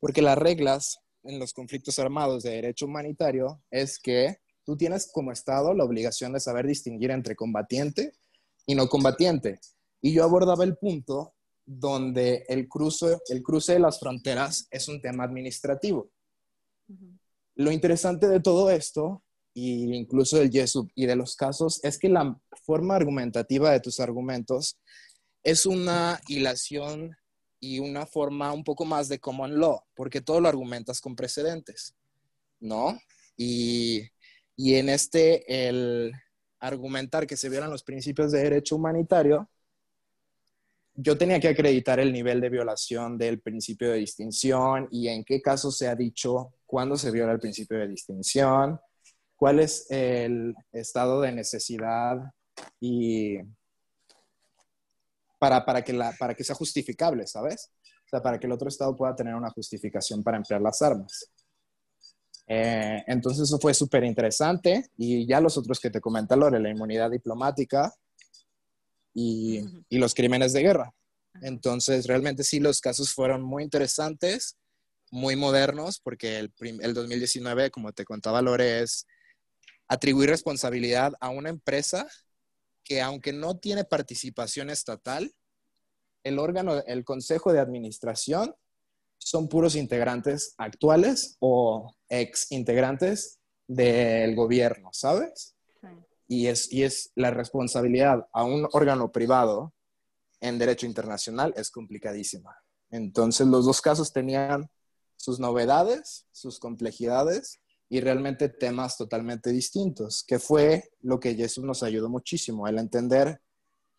porque 0.00 0.22
las 0.22 0.38
reglas 0.38 1.00
en 1.22 1.38
los 1.38 1.52
conflictos 1.52 1.98
armados 1.98 2.44
de 2.44 2.52
derecho 2.52 2.86
humanitario 2.86 3.62
es 3.70 3.98
que 3.98 4.38
tú 4.64 4.74
tienes 4.74 5.10
como 5.12 5.32
Estado 5.32 5.74
la 5.74 5.84
obligación 5.84 6.32
de 6.32 6.40
saber 6.40 6.66
distinguir 6.66 7.10
entre 7.10 7.36
combatiente 7.36 8.12
y 8.64 8.74
no 8.74 8.88
combatiente. 8.88 9.60
Y 10.00 10.14
yo 10.14 10.24
abordaba 10.24 10.64
el 10.64 10.76
punto 10.76 11.34
donde 11.70 12.46
el 12.48 12.66
cruce, 12.66 13.18
el 13.28 13.42
cruce 13.42 13.74
de 13.74 13.78
las 13.78 14.00
fronteras 14.00 14.66
es 14.70 14.88
un 14.88 15.02
tema 15.02 15.24
administrativo. 15.24 16.10
Lo 17.56 17.70
interesante 17.70 18.26
de 18.26 18.40
todo 18.40 18.70
esto, 18.70 19.22
y 19.52 19.94
incluso 19.94 20.38
del 20.38 20.50
YESUB 20.50 20.88
y 20.94 21.04
de 21.04 21.14
los 21.14 21.36
casos, 21.36 21.78
es 21.84 21.98
que 21.98 22.08
la 22.08 22.40
forma 22.64 22.96
argumentativa 22.96 23.70
de 23.70 23.80
tus 23.80 24.00
argumentos 24.00 24.78
es 25.42 25.66
una 25.66 26.18
hilación 26.26 27.14
y 27.60 27.80
una 27.80 28.06
forma 28.06 28.50
un 28.52 28.64
poco 28.64 28.86
más 28.86 29.08
de 29.08 29.18
common 29.18 29.58
law, 29.58 29.82
porque 29.94 30.22
todo 30.22 30.40
lo 30.40 30.48
argumentas 30.48 31.02
con 31.02 31.16
precedentes, 31.16 31.94
¿no? 32.60 32.98
Y, 33.36 34.08
y 34.56 34.76
en 34.76 34.88
este, 34.88 35.68
el 35.68 36.12
argumentar 36.60 37.26
que 37.26 37.36
se 37.36 37.50
violan 37.50 37.70
los 37.70 37.82
principios 37.82 38.32
de 38.32 38.42
derecho 38.42 38.76
humanitario, 38.76 39.50
yo 41.00 41.16
tenía 41.16 41.38
que 41.38 41.46
acreditar 41.46 42.00
el 42.00 42.12
nivel 42.12 42.40
de 42.40 42.48
violación 42.48 43.16
del 43.16 43.40
principio 43.40 43.92
de 43.92 43.98
distinción 43.98 44.88
y 44.90 45.06
en 45.06 45.22
qué 45.22 45.40
caso 45.40 45.70
se 45.70 45.86
ha 45.86 45.94
dicho 45.94 46.54
cuándo 46.66 46.96
se 46.96 47.12
viola 47.12 47.30
el 47.30 47.38
principio 47.38 47.78
de 47.78 47.86
distinción, 47.86 48.80
cuál 49.36 49.60
es 49.60 49.88
el 49.90 50.56
estado 50.72 51.20
de 51.20 51.30
necesidad 51.30 52.16
y 52.80 53.36
para, 55.38 55.64
para, 55.64 55.82
que, 55.82 55.92
la, 55.92 56.12
para 56.18 56.34
que 56.34 56.42
sea 56.42 56.56
justificable, 56.56 57.28
¿sabes? 57.28 57.70
O 57.84 58.08
sea, 58.10 58.20
para 58.20 58.40
que 58.40 58.48
el 58.48 58.52
otro 58.52 58.68
Estado 58.68 58.96
pueda 58.96 59.14
tener 59.14 59.36
una 59.36 59.50
justificación 59.50 60.24
para 60.24 60.38
emplear 60.38 60.60
las 60.60 60.82
armas. 60.82 61.30
Eh, 62.48 63.04
entonces 63.06 63.44
eso 63.44 63.58
fue 63.60 63.72
súper 63.72 64.02
interesante 64.02 64.90
y 64.96 65.28
ya 65.28 65.40
los 65.40 65.56
otros 65.56 65.78
que 65.78 65.90
te 65.90 66.00
comenta 66.00 66.34
Lore, 66.34 66.58
la 66.58 66.70
inmunidad 66.70 67.10
diplomática 67.10 67.94
y, 69.18 69.64
y, 69.88 69.98
los 69.98 70.14
crímenes 70.14 70.52
de 70.52 70.62
guerra. 70.62 70.94
Entonces 71.42 72.06
realmente 72.06 72.44
sí 72.44 72.60
los 72.60 72.80
casos 72.80 73.12
fueron 73.12 73.42
muy 73.42 73.64
interesantes, 73.64 74.56
muy 75.10 75.34
modernos, 75.34 76.00
porque 76.00 76.38
el, 76.38 76.52
el 76.60 76.94
2019, 76.94 77.70
como 77.70 77.92
te 77.92 78.04
contaba 78.04 78.42
Lore, 78.42 78.82
es 78.82 79.06
atribuir 79.88 80.30
responsabilidad 80.30 81.14
a 81.20 81.30
una 81.30 81.48
empresa 81.48 82.06
que 82.84 83.00
aunque 83.02 83.32
no 83.32 83.58
tiene 83.58 83.84
participación 83.84 84.70
estatal, 84.70 85.34
el 86.22 86.38
órgano, 86.38 86.82
el 86.86 87.04
consejo 87.04 87.52
de 87.52 87.60
administración 87.60 88.54
son 89.18 89.48
puros 89.48 89.74
integrantes 89.74 90.54
actuales 90.58 91.36
o 91.40 91.92
ex 92.08 92.52
integrantes 92.52 93.40
del 93.66 94.34
gobierno, 94.36 94.90
¿sabes? 94.92 95.54
Y, 96.28 96.46
es, 96.46 96.70
y 96.72 96.82
es 96.82 97.10
la 97.14 97.30
responsabilidad 97.30 98.28
a 98.32 98.44
un 98.44 98.68
órgano 98.72 99.10
privado 99.10 99.72
en 100.40 100.58
derecho 100.58 100.86
internacional 100.86 101.52
es 101.56 101.70
complicadísima. 101.70 102.56
Entonces 102.90 103.46
los 103.46 103.64
dos 103.64 103.80
casos 103.80 104.12
tenían 104.12 104.70
sus 105.16 105.40
novedades, 105.40 106.26
sus 106.30 106.58
complejidades 106.58 107.60
y 107.88 108.00
realmente 108.00 108.48
temas 108.48 108.96
totalmente 108.96 109.50
distintos, 109.50 110.22
que 110.22 110.38
fue 110.38 110.90
lo 111.00 111.18
que 111.18 111.34
Jesús 111.34 111.64
nos 111.64 111.82
ayudó 111.82 112.08
muchísimo, 112.08 112.68
el 112.68 112.78
entender 112.78 113.40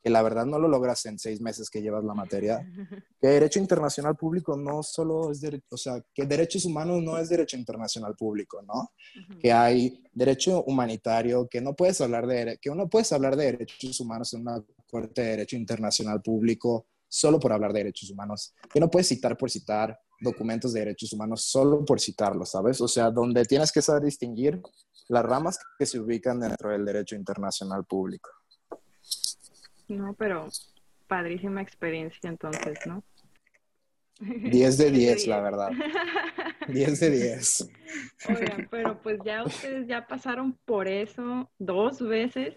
que 0.01 0.09
la 0.09 0.21
verdad 0.21 0.45
no 0.45 0.59
lo 0.59 0.67
logras 0.67 1.05
en 1.05 1.19
seis 1.19 1.41
meses 1.41 1.69
que 1.69 1.81
llevas 1.81 2.03
la 2.03 2.13
materia, 2.13 2.59
que 3.21 3.27
derecho 3.27 3.59
internacional 3.59 4.15
público 4.15 4.55
no 4.55 4.81
solo 4.83 5.31
es 5.31 5.41
derecho, 5.41 5.65
o 5.71 5.77
sea, 5.77 6.01
que 6.13 6.25
derechos 6.25 6.65
humanos 6.65 7.01
no 7.01 7.17
es 7.17 7.29
derecho 7.29 7.57
internacional 7.57 8.15
público, 8.15 8.61
¿no? 8.61 8.91
Que 9.39 9.51
hay 9.51 10.03
derecho 10.13 10.63
humanitario, 10.63 11.47
que 11.49 11.61
no 11.61 11.75
puedes 11.75 11.99
hablar 12.01 12.27
de, 12.27 12.57
que 12.61 12.69
uno 12.69 12.89
puedes 12.89 13.11
hablar 13.11 13.35
de 13.35 13.45
derechos 13.45 13.99
humanos 13.99 14.33
en 14.33 14.41
una 14.41 14.63
corte 14.87 15.21
de 15.21 15.29
derecho 15.29 15.55
internacional 15.55 16.21
público 16.21 16.87
solo 17.07 17.39
por 17.39 17.51
hablar 17.51 17.73
de 17.73 17.79
derechos 17.79 18.11
humanos, 18.11 18.53
que 18.71 18.79
no 18.79 18.89
puedes 18.89 19.07
citar 19.07 19.35
por 19.35 19.49
citar, 19.49 19.99
documentos 20.21 20.73
de 20.73 20.81
derechos 20.81 21.11
humanos 21.13 21.43
solo 21.43 21.83
por 21.83 21.99
citarlos, 21.99 22.51
¿sabes? 22.51 22.79
O 22.81 22.87
sea, 22.87 23.09
donde 23.09 23.45
tienes 23.45 23.71
que 23.71 23.81
saber 23.81 24.03
distinguir 24.03 24.61
las 25.07 25.25
ramas 25.25 25.59
que 25.77 25.85
se 25.85 25.99
ubican 25.99 26.39
dentro 26.39 26.69
del 26.69 26.85
derecho 26.85 27.15
internacional 27.15 27.85
público. 27.85 28.29
No, 29.89 30.13
pero 30.13 30.47
padrísima 31.07 31.61
experiencia 31.61 32.29
entonces, 32.29 32.79
¿no? 32.85 33.03
10 34.19 34.77
de 34.77 34.91
10, 34.91 35.27
la 35.27 35.41
verdad. 35.41 35.69
10 36.67 36.99
de 36.99 37.09
10. 37.09 37.69
Oigan, 38.29 38.67
pero 38.69 39.01
pues 39.01 39.19
ya 39.25 39.43
ustedes 39.43 39.87
ya 39.87 40.05
pasaron 40.07 40.53
por 40.65 40.87
eso 40.87 41.51
dos 41.57 41.99
veces, 42.01 42.55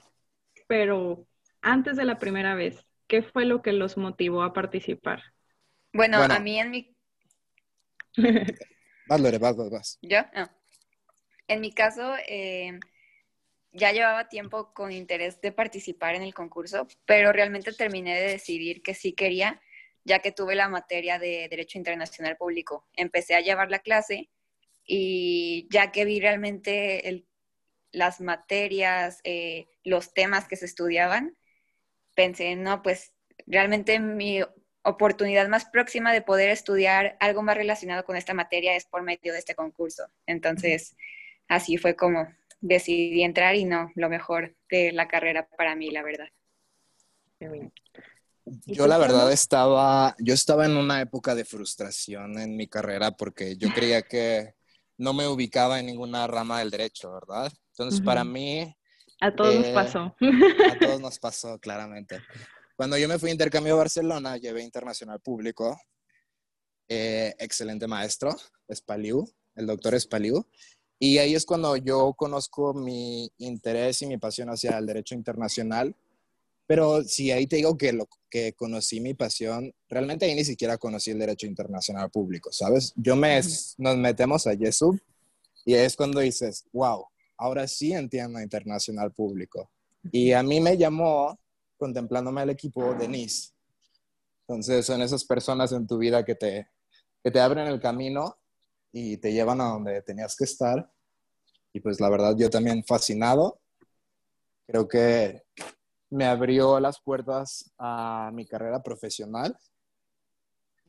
pero 0.68 1.26
antes 1.62 1.96
de 1.96 2.04
la 2.04 2.18
primera 2.18 2.54
vez, 2.54 2.84
¿qué 3.06 3.22
fue 3.22 3.46
lo 3.46 3.62
que 3.62 3.72
los 3.72 3.96
motivó 3.96 4.42
a 4.42 4.52
participar? 4.52 5.22
Bueno, 5.94 6.22
a 6.22 6.38
mí 6.38 6.58
en 6.58 6.70
mi 6.70 6.96
vas, 9.08 9.20
Lore, 9.20 9.38
vas, 9.38 9.56
vas, 9.56 9.70
vas. 9.70 9.98
¿Yo? 10.02 10.18
Ah. 10.34 10.50
En 11.48 11.60
mi 11.60 11.72
caso, 11.72 12.14
eh, 12.28 12.78
ya 13.72 13.92
llevaba 13.92 14.28
tiempo 14.28 14.72
con 14.74 14.92
interés 14.92 15.40
de 15.40 15.52
participar 15.52 16.14
en 16.14 16.22
el 16.22 16.34
concurso, 16.34 16.86
pero 17.06 17.32
realmente 17.32 17.72
terminé 17.72 18.14
de 18.20 18.28
decidir 18.28 18.82
que 18.82 18.94
sí 18.94 19.12
quería, 19.12 19.60
ya 20.04 20.18
que 20.20 20.32
tuve 20.32 20.54
la 20.54 20.68
materia 20.68 21.18
de 21.18 21.48
Derecho 21.48 21.78
Internacional 21.78 22.36
Público. 22.36 22.86
Empecé 22.94 23.34
a 23.34 23.40
llevar 23.40 23.70
la 23.70 23.78
clase 23.78 24.28
y 24.84 25.68
ya 25.70 25.92
que 25.92 26.04
vi 26.04 26.20
realmente 26.20 27.24
las 27.92 28.20
materias, 28.20 29.20
eh, 29.24 29.68
los 29.84 30.12
temas 30.12 30.48
que 30.48 30.56
se 30.56 30.66
estudiaban, 30.66 31.36
pensé, 32.14 32.56
no, 32.56 32.82
pues 32.82 33.12
realmente 33.46 33.98
mi 34.00 34.40
oportunidad 34.82 35.48
más 35.48 35.64
próxima 35.66 36.12
de 36.12 36.22
poder 36.22 36.50
estudiar 36.50 37.16
algo 37.20 37.42
más 37.42 37.56
relacionado 37.56 38.04
con 38.04 38.16
esta 38.16 38.34
materia 38.34 38.74
es 38.76 38.84
por 38.84 39.02
medio 39.02 39.32
de 39.32 39.38
este 39.38 39.54
concurso. 39.54 40.08
Entonces, 40.26 40.96
así 41.48 41.76
fue 41.76 41.94
como 41.94 42.28
decidí 42.62 43.22
entrar 43.22 43.56
y 43.56 43.64
no, 43.66 43.90
lo 43.94 44.08
mejor 44.08 44.56
de 44.70 44.92
la 44.92 45.08
carrera 45.08 45.46
para 45.58 45.76
mí, 45.76 45.90
la 45.90 46.02
verdad. 46.02 46.28
Yo 48.66 48.86
la 48.86 48.98
verdad 48.98 49.30
estaba, 49.32 50.14
yo 50.18 50.32
estaba 50.32 50.64
en 50.64 50.76
una 50.76 51.00
época 51.00 51.34
de 51.34 51.44
frustración 51.44 52.38
en 52.38 52.56
mi 52.56 52.68
carrera 52.68 53.10
porque 53.10 53.56
yo 53.56 53.68
creía 53.74 54.02
que 54.02 54.54
no 54.96 55.12
me 55.12 55.26
ubicaba 55.26 55.80
en 55.80 55.86
ninguna 55.86 56.26
rama 56.26 56.60
del 56.60 56.70
derecho, 56.70 57.12
¿verdad? 57.12 57.52
Entonces, 57.70 58.00
para 58.00 58.24
mí... 58.24 58.74
A 59.20 59.34
todos 59.34 59.54
nos 59.54 59.66
eh, 59.66 59.74
pasó. 59.74 59.98
A 60.00 60.78
todos 60.78 61.00
nos 61.00 61.18
pasó, 61.18 61.58
claramente. 61.58 62.20
Cuando 62.76 62.96
yo 62.96 63.08
me 63.08 63.18
fui 63.18 63.30
a 63.30 63.32
intercambio 63.32 63.74
a 63.74 63.78
Barcelona, 63.78 64.36
llevé 64.36 64.62
internacional 64.62 65.20
público. 65.20 65.80
Eh, 66.88 67.34
excelente 67.38 67.86
maestro, 67.86 68.36
Espaliu, 68.68 69.24
el 69.54 69.66
doctor 69.66 69.94
Espaliu. 69.94 70.46
Y 71.04 71.18
ahí 71.18 71.34
es 71.34 71.44
cuando 71.44 71.76
yo 71.76 72.14
conozco 72.14 72.72
mi 72.74 73.28
interés 73.38 74.02
y 74.02 74.06
mi 74.06 74.18
pasión 74.18 74.50
hacia 74.50 74.78
el 74.78 74.86
derecho 74.86 75.16
internacional. 75.16 75.96
Pero 76.64 77.02
si 77.02 77.32
ahí 77.32 77.48
te 77.48 77.56
digo 77.56 77.76
que 77.76 77.92
lo 77.92 78.06
que 78.30 78.52
conocí 78.52 79.00
mi 79.00 79.12
pasión, 79.12 79.74
realmente 79.88 80.26
ahí 80.26 80.36
ni 80.36 80.44
siquiera 80.44 80.78
conocí 80.78 81.10
el 81.10 81.18
derecho 81.18 81.48
internacional 81.48 82.08
público, 82.08 82.52
¿sabes? 82.52 82.92
Yo 82.94 83.16
me, 83.16 83.40
nos 83.78 83.96
metemos 83.96 84.46
a 84.46 84.54
Yesub 84.54 84.96
y 85.64 85.74
es 85.74 85.96
cuando 85.96 86.20
dices, 86.20 86.66
wow, 86.72 87.04
ahora 87.36 87.66
sí 87.66 87.92
entiendo 87.92 88.40
internacional 88.40 89.10
público. 89.10 89.72
Y 90.12 90.30
a 90.30 90.44
mí 90.44 90.60
me 90.60 90.76
llamó 90.76 91.36
contemplándome 91.78 92.42
al 92.42 92.50
equipo 92.50 92.94
de 92.94 93.08
Nice. 93.08 93.50
Entonces 94.46 94.86
son 94.86 95.02
esas 95.02 95.24
personas 95.24 95.72
en 95.72 95.84
tu 95.84 95.98
vida 95.98 96.24
que 96.24 96.36
te, 96.36 96.68
que 97.24 97.32
te 97.32 97.40
abren 97.40 97.66
el 97.66 97.80
camino 97.80 98.36
y 98.92 99.16
te 99.16 99.32
llevan 99.32 99.60
a 99.60 99.64
donde 99.64 100.02
tenías 100.02 100.36
que 100.36 100.44
estar. 100.44 100.91
Y 101.72 101.80
pues 101.80 102.00
la 102.00 102.10
verdad 102.10 102.36
yo 102.36 102.50
también 102.50 102.84
fascinado. 102.84 103.60
Creo 104.66 104.86
que 104.86 105.42
me 106.10 106.26
abrió 106.26 106.78
las 106.78 107.00
puertas 107.00 107.72
a 107.78 108.30
mi 108.32 108.46
carrera 108.46 108.82
profesional 108.82 109.56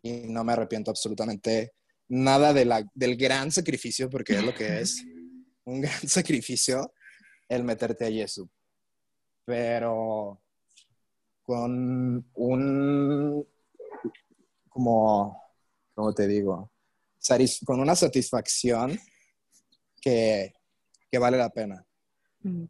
y 0.02 0.28
no 0.28 0.44
me 0.44 0.54
arrepiento 0.54 0.92
absolutamente 0.92 1.74
nada 2.10 2.54
de 2.54 2.66
la, 2.66 2.84
del 2.94 3.16
gran 3.16 3.52
sacrificio, 3.52 4.10
porque 4.10 4.34
es 4.36 4.44
lo 4.44 4.54
que 4.54 4.82
es, 4.82 5.04
un 5.66 5.82
gran 5.82 6.08
sacrificio 6.08 6.94
el 7.48 7.64
meterte 7.64 8.06
a 8.06 8.12
Jesús. 8.12 8.48
Pero 9.46 10.42
con 11.44 12.30
un, 12.34 13.48
como, 14.70 15.42
¿cómo 15.94 16.14
te 16.14 16.28
digo? 16.28 16.70
con 17.66 17.80
una 17.80 17.96
satisfacción 17.96 19.00
que, 20.02 20.54
que 21.14 21.20
vale 21.20 21.38
la 21.38 21.52
pena. 21.52 21.86
Mm, 22.42 22.64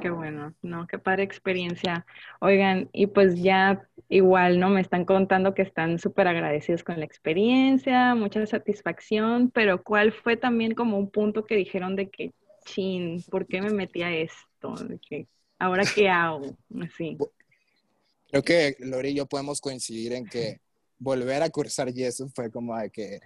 Qué 0.00 0.08
bueno, 0.08 0.54
no, 0.62 0.86
qué 0.86 0.96
padre 1.00 1.24
experiencia. 1.24 2.06
Oigan, 2.40 2.88
y 2.92 3.08
pues 3.08 3.42
ya 3.42 3.88
igual, 4.08 4.60
¿no? 4.60 4.68
Me 4.68 4.80
están 4.80 5.04
contando 5.04 5.54
que 5.54 5.62
están 5.62 5.98
súper 5.98 6.28
agradecidos 6.28 6.84
con 6.84 7.00
la 7.00 7.04
experiencia, 7.04 8.14
mucha 8.14 8.46
satisfacción, 8.46 9.50
pero 9.50 9.82
¿cuál 9.82 10.12
fue 10.12 10.36
también 10.36 10.74
como 10.76 10.98
un 10.98 11.10
punto 11.10 11.46
que 11.46 11.56
dijeron 11.56 11.96
de 11.96 12.10
que, 12.10 12.32
chin, 12.64 13.24
¿por 13.28 13.44
qué 13.48 13.60
me 13.60 13.70
metí 13.70 14.02
a 14.02 14.14
esto? 14.14 14.76
De 14.84 15.00
que, 15.00 15.26
¿ahora 15.58 15.82
qué 15.92 16.08
hago? 16.08 16.56
Así. 16.80 17.18
Creo 18.30 18.42
que 18.44 18.76
Lori 18.78 19.08
y 19.08 19.14
yo 19.14 19.26
podemos 19.26 19.60
coincidir 19.60 20.12
en 20.12 20.26
que 20.26 20.60
volver 20.96 21.42
a 21.42 21.50
cursar 21.50 21.92
yeso 21.92 22.28
fue 22.28 22.52
como 22.52 22.76
de 22.78 22.90
que, 22.90 23.18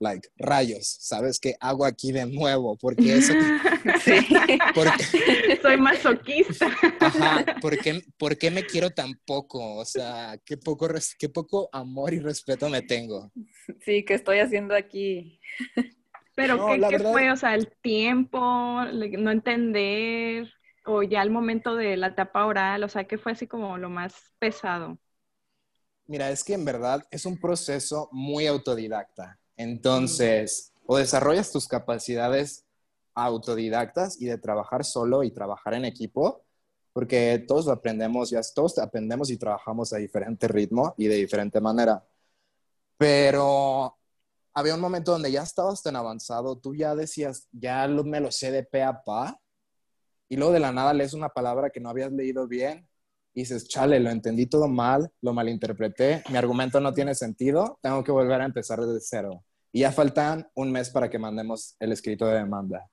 like, 0.00 0.28
rayos, 0.36 0.96
¿sabes 1.00 1.38
qué 1.40 1.54
hago 1.60 1.84
aquí 1.84 2.12
de 2.12 2.26
nuevo? 2.26 2.76
Porque 2.76 3.14
eso... 3.16 3.32
Sí. 4.02 4.12
porque- 4.74 5.58
Soy 5.62 5.76
masoquista. 5.76 6.68
Ajá, 7.00 7.44
¿por 7.60 7.78
qué, 7.78 8.02
por 8.16 8.36
qué 8.38 8.50
me 8.50 8.64
quiero 8.64 8.90
tan 8.90 9.12
poco? 9.26 9.76
O 9.76 9.84
sea, 9.84 10.38
qué 10.44 10.56
poco, 10.56 10.88
res- 10.88 11.14
qué 11.18 11.28
poco 11.28 11.68
amor 11.72 12.14
y 12.14 12.18
respeto 12.18 12.68
me 12.70 12.80
tengo. 12.80 13.30
Sí, 13.84 14.02
¿qué 14.04 14.14
estoy 14.14 14.38
haciendo 14.38 14.74
aquí? 14.74 15.38
Pero 16.34 16.56
No, 16.56 16.66
¿qué, 16.68 16.78
la 16.78 16.88
qué 16.88 16.96
verdad- 16.96 17.12
fue? 17.12 17.30
O 17.30 17.36
sea, 17.36 17.54
el 17.54 17.70
tiempo, 17.82 18.40
no 18.40 19.30
entender, 19.30 20.50
o 20.86 21.02
ya 21.02 21.22
el 21.22 21.30
momento 21.30 21.76
de 21.76 21.96
la 21.98 22.08
etapa 22.08 22.46
oral, 22.46 22.82
o 22.84 22.88
sea, 22.88 23.04
¿qué 23.04 23.18
fue 23.18 23.32
así 23.32 23.46
como 23.46 23.76
lo 23.78 23.90
más 23.90 24.14
pesado? 24.38 24.98
Mira, 26.06 26.30
es 26.30 26.42
que 26.42 26.54
en 26.54 26.64
verdad 26.64 27.02
es 27.10 27.24
un 27.26 27.38
proceso 27.38 28.08
muy 28.12 28.46
autodidacta. 28.46 29.38
Entonces, 29.56 30.72
o 30.86 30.96
desarrollas 30.96 31.52
tus 31.52 31.68
capacidades 31.68 32.64
autodidactas 33.14 34.20
y 34.20 34.26
de 34.26 34.38
trabajar 34.38 34.84
solo 34.84 35.22
y 35.22 35.30
trabajar 35.30 35.74
en 35.74 35.84
equipo, 35.84 36.44
porque 36.92 37.44
todos 37.46 37.68
aprendemos, 37.68 38.30
ya 38.30 38.40
todos 38.54 38.78
aprendemos 38.78 39.30
y 39.30 39.36
trabajamos 39.36 39.92
a 39.92 39.98
diferente 39.98 40.48
ritmo 40.48 40.94
y 40.96 41.06
de 41.06 41.16
diferente 41.16 41.60
manera. 41.60 42.04
Pero 42.96 43.96
había 44.52 44.74
un 44.74 44.80
momento 44.80 45.12
donde 45.12 45.32
ya 45.32 45.42
estabas 45.42 45.82
tan 45.82 45.96
avanzado, 45.96 46.56
tú 46.56 46.74
ya 46.74 46.94
decías, 46.94 47.48
ya 47.52 47.86
me 47.88 48.20
lo 48.20 48.30
sé 48.30 48.50
de 48.50 48.62
pe 48.62 48.82
a 48.82 49.02
pa, 49.02 49.40
y 50.28 50.36
luego 50.36 50.52
de 50.52 50.60
la 50.60 50.72
nada 50.72 50.94
lees 50.94 51.14
una 51.14 51.28
palabra 51.28 51.70
que 51.70 51.80
no 51.80 51.90
habías 51.90 52.12
leído 52.12 52.48
bien 52.48 52.88
y 53.34 53.40
dices, 53.40 53.66
chale, 53.68 53.98
lo 54.00 54.10
entendí 54.10 54.46
todo 54.46 54.68
mal, 54.68 55.10
lo 55.20 55.32
malinterpreté, 55.34 56.22
mi 56.30 56.36
argumento 56.36 56.80
no 56.80 56.92
tiene 56.94 57.14
sentido, 57.14 57.78
tengo 57.82 58.04
que 58.04 58.12
volver 58.12 58.40
a 58.40 58.44
empezar 58.44 58.80
desde 58.80 59.00
cero. 59.00 59.44
Y 59.72 59.80
ya 59.80 59.90
faltan 59.90 60.48
un 60.54 60.70
mes 60.70 60.90
para 60.90 61.10
que 61.10 61.18
mandemos 61.18 61.74
el 61.80 61.90
escrito 61.92 62.26
de 62.26 62.34
demanda. 62.38 62.88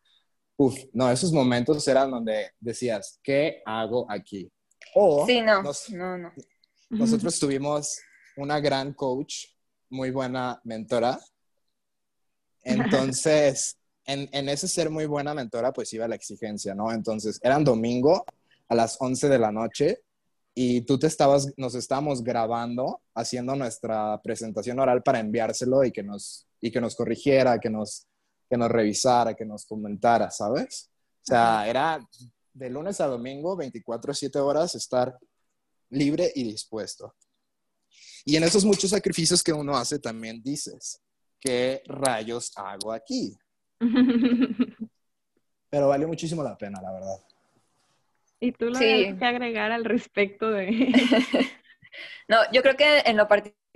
Uf, 0.57 0.75
no, 0.93 1.11
esos 1.11 1.31
momentos 1.31 1.87
eran 1.87 2.09
donde 2.09 2.51
decías, 2.59 3.19
¿qué 3.21 3.61
hago 3.65 4.09
aquí? 4.09 4.51
O 4.95 5.25
Sí, 5.27 5.41
no, 5.41 5.61
nos- 5.61 5.89
no, 5.91 6.17
no. 6.17 6.31
nosotros 6.89 7.39
tuvimos 7.39 7.99
una 8.35 8.59
gran 8.59 8.93
coach, 8.93 9.45
muy 9.89 10.09
buena 10.09 10.59
mentora. 10.63 11.19
Entonces, 12.63 13.77
en, 14.05 14.27
en 14.31 14.49
ese 14.49 14.67
ser 14.67 14.89
muy 14.89 15.05
buena 15.05 15.33
mentora, 15.33 15.71
pues 15.71 15.93
iba 15.93 16.07
la 16.07 16.15
exigencia, 16.15 16.73
¿no? 16.73 16.91
Entonces, 16.91 17.39
eran 17.43 17.63
domingo 17.63 18.25
a 18.69 18.75
las 18.75 18.97
11 18.99 19.29
de 19.29 19.39
la 19.39 19.51
noche 19.51 19.99
y 20.53 20.81
tú 20.81 20.99
te 20.99 21.07
estabas, 21.07 21.53
nos 21.57 21.75
estábamos 21.75 22.23
grabando 22.23 23.01
haciendo 23.15 23.55
nuestra 23.55 24.21
presentación 24.21 24.79
oral 24.79 25.01
para 25.01 25.19
enviárselo 25.19 25.83
y 25.83 25.91
que 25.91 26.03
nos, 26.03 26.47
y 26.59 26.71
que 26.71 26.81
nos 26.81 26.95
corrigiera, 26.95 27.59
que 27.59 27.69
nos, 27.69 28.07
que 28.49 28.57
nos 28.57 28.69
revisara, 28.69 29.33
que 29.33 29.45
nos 29.45 29.65
comentara, 29.65 30.29
¿sabes? 30.29 30.89
O 31.21 31.25
sea, 31.25 31.69
era 31.69 32.05
de 32.53 32.69
lunes 32.69 32.99
a 32.99 33.07
domingo, 33.07 33.55
24 33.55 34.11
a 34.11 34.15
7 34.15 34.39
horas, 34.39 34.75
estar 34.75 35.17
libre 35.89 36.31
y 36.35 36.43
dispuesto. 36.43 37.15
Y 38.25 38.35
en 38.35 38.43
esos 38.43 38.65
muchos 38.65 38.89
sacrificios 38.89 39.41
que 39.41 39.53
uno 39.53 39.77
hace, 39.77 39.99
también 39.99 40.41
dices, 40.43 41.01
¿qué 41.39 41.81
rayos 41.85 42.51
hago 42.57 42.91
aquí? 42.91 43.37
Pero 45.69 45.87
valió 45.87 46.07
muchísimo 46.07 46.43
la 46.43 46.57
pena, 46.57 46.81
la 46.81 46.91
verdad. 46.91 47.30
¿Y 48.41 48.51
tú 48.53 48.65
lo 48.71 48.79
Sí. 48.79 49.05
tienes 49.05 49.19
que 49.19 49.25
agregar 49.25 49.71
al 49.71 49.85
respecto 49.85 50.49
de... 50.51 50.67
No, 52.27 52.37
yo 52.51 52.61
creo 52.61 52.75
que 52.77 52.99
en 53.05 53.17
lo 53.17 53.27
particular, 53.27 53.69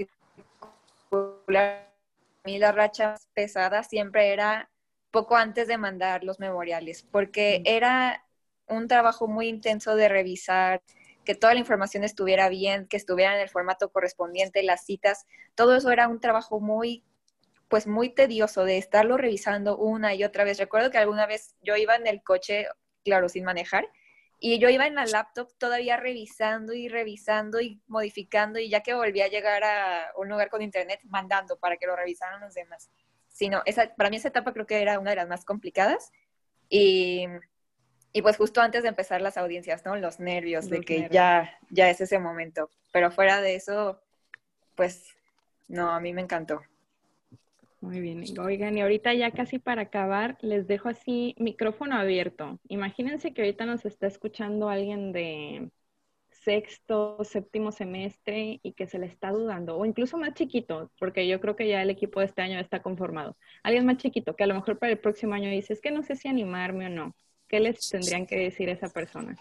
a 2.44 2.48
mí 2.48 2.58
la 2.60 2.72
racha 2.72 3.16
pesada 3.34 3.84
siempre 3.84 4.34
era 4.34 4.70
poco 5.12 5.36
antes 5.36 5.68
de 5.68 5.78
mandar 5.78 6.24
los 6.24 6.40
memoriales, 6.40 7.04
porque 7.12 7.62
era 7.66 8.26
un 8.68 8.88
trabajo 8.88 9.28
muy 9.28 9.48
intenso 9.48 9.96
de 9.96 10.10
revisar 10.10 10.82
que 11.24 11.36
toda 11.36 11.54
la 11.54 11.60
información 11.60 12.04
estuviera 12.04 12.50
bien, 12.50 12.88
que 12.88 12.98
estuviera 12.98 13.36
en 13.36 13.42
el 13.42 13.50
formato 13.50 13.90
correspondiente, 13.92 14.64
las 14.64 14.86
citas, 14.86 15.26
todo 15.56 15.76
eso 15.76 15.92
era 15.92 16.08
un 16.08 16.20
trabajo 16.20 16.60
muy, 16.60 17.04
pues 17.70 17.88
muy 17.88 18.10
tedioso 18.14 18.64
de 18.66 18.78
estarlo 18.78 19.18
revisando 19.18 19.78
una 19.78 20.14
y 20.14 20.24
otra 20.24 20.44
vez. 20.44 20.60
Recuerdo 20.60 20.92
que 20.92 20.98
alguna 21.00 21.26
vez 21.28 21.56
yo 21.62 21.76
iba 21.78 21.96
en 21.96 22.08
el 22.08 22.22
coche, 22.24 22.68
claro, 23.04 23.30
sin 23.30 23.44
manejar, 23.46 23.88
y 24.40 24.60
yo 24.60 24.70
iba 24.70 24.86
en 24.86 24.96
la 24.96 25.06
laptop 25.06 25.50
todavía 25.58 25.98
revisando 25.98 26.74
y 26.74 26.88
revisando 26.88 27.62
y 27.62 27.82
modificando 27.88 28.60
y 28.60 28.70
ya 28.70 28.82
que 28.82 28.94
volví 28.94 29.22
a 29.22 29.28
llegar 29.28 29.64
a 29.64 30.12
un 30.18 30.30
lugar 30.30 30.50
con 30.50 30.62
internet, 30.62 31.00
mandando 31.06 31.58
para 31.58 31.78
que 31.78 31.88
lo 31.88 31.96
revisaran 31.96 32.42
los 32.42 32.54
demás. 32.54 32.90
Sí, 33.30 33.50
no, 33.50 33.62
esa, 33.66 33.94
para 33.96 34.10
mí 34.10 34.18
esa 34.18 34.30
etapa 34.30 34.54
creo 34.54 34.66
que 34.66 34.82
era 34.82 35.00
una 35.00 35.12
de 35.12 35.18
las 35.18 35.28
más 35.28 35.46
complicadas 35.46 36.12
y, 36.70 37.26
y 38.14 38.22
pues 38.22 38.38
justo 38.38 38.62
antes 38.62 38.84
de 38.84 38.90
empezar 38.90 39.22
las 39.22 39.38
audiencias, 39.38 39.84
¿no? 39.86 39.96
Los 39.96 40.20
nervios 40.20 40.70
de 40.70 40.78
Los 40.78 40.86
que 40.86 41.00
nervios. 41.00 41.12
ya, 41.12 41.60
ya 41.70 41.90
es 41.90 42.00
ese 42.02 42.20
momento. 42.20 42.70
Pero 42.92 43.12
fuera 43.12 43.42
de 43.42 43.56
eso, 43.56 44.02
pues 44.76 45.16
no, 45.68 45.90
a 45.92 46.00
mí 46.00 46.14
me 46.14 46.22
encantó. 46.22 46.64
Muy 47.86 48.00
bien. 48.00 48.24
Oigan, 48.40 48.78
y 48.78 48.82
ahorita 48.82 49.14
ya 49.14 49.30
casi 49.30 49.60
para 49.60 49.84
acabar, 49.84 50.38
les 50.42 50.68
dejo 50.68 50.90
así 50.90 51.36
micrófono 51.38 51.96
abierto. 51.96 52.60
Imagínense 52.68 53.32
que 53.32 53.44
ahorita 53.44 53.66
nos 53.68 53.86
está 53.86 54.08
escuchando 54.08 54.70
alguien 54.70 55.12
de 55.12 55.70
sexto, 56.30 57.24
séptimo 57.24 57.72
semestre 57.72 58.60
y 58.64 58.74
que 58.74 58.88
se 58.88 58.98
le 58.98 59.06
está 59.06 59.32
dudando, 59.32 59.78
o 59.78 59.86
incluso 59.86 60.18
más 60.18 60.34
chiquito, 60.34 60.92
porque 61.00 61.28
yo 61.28 61.40
creo 61.40 61.56
que 61.56 61.68
ya 61.68 61.82
el 61.82 61.90
equipo 61.92 62.20
de 62.20 62.26
este 62.26 62.42
año 62.42 62.60
está 62.60 62.82
conformado. 62.82 63.38
Alguien 63.64 63.86
más 63.86 63.98
chiquito 63.98 64.36
que 64.36 64.44
a 64.44 64.48
lo 64.48 64.56
mejor 64.56 64.80
para 64.80 64.92
el 64.92 65.00
próximo 65.00 65.36
año 65.36 65.50
dice, 65.50 65.74
es 65.74 65.82
que 65.82 65.92
no 65.92 66.02
sé 66.02 66.16
si 66.16 66.28
animarme 66.28 66.88
o 66.88 66.90
no. 66.90 67.16
¿Qué 67.48 67.60
les 67.60 67.88
tendrían 67.90 68.26
que 68.26 68.38
decir 68.38 68.70
esa 68.70 68.90
persona? 68.90 69.36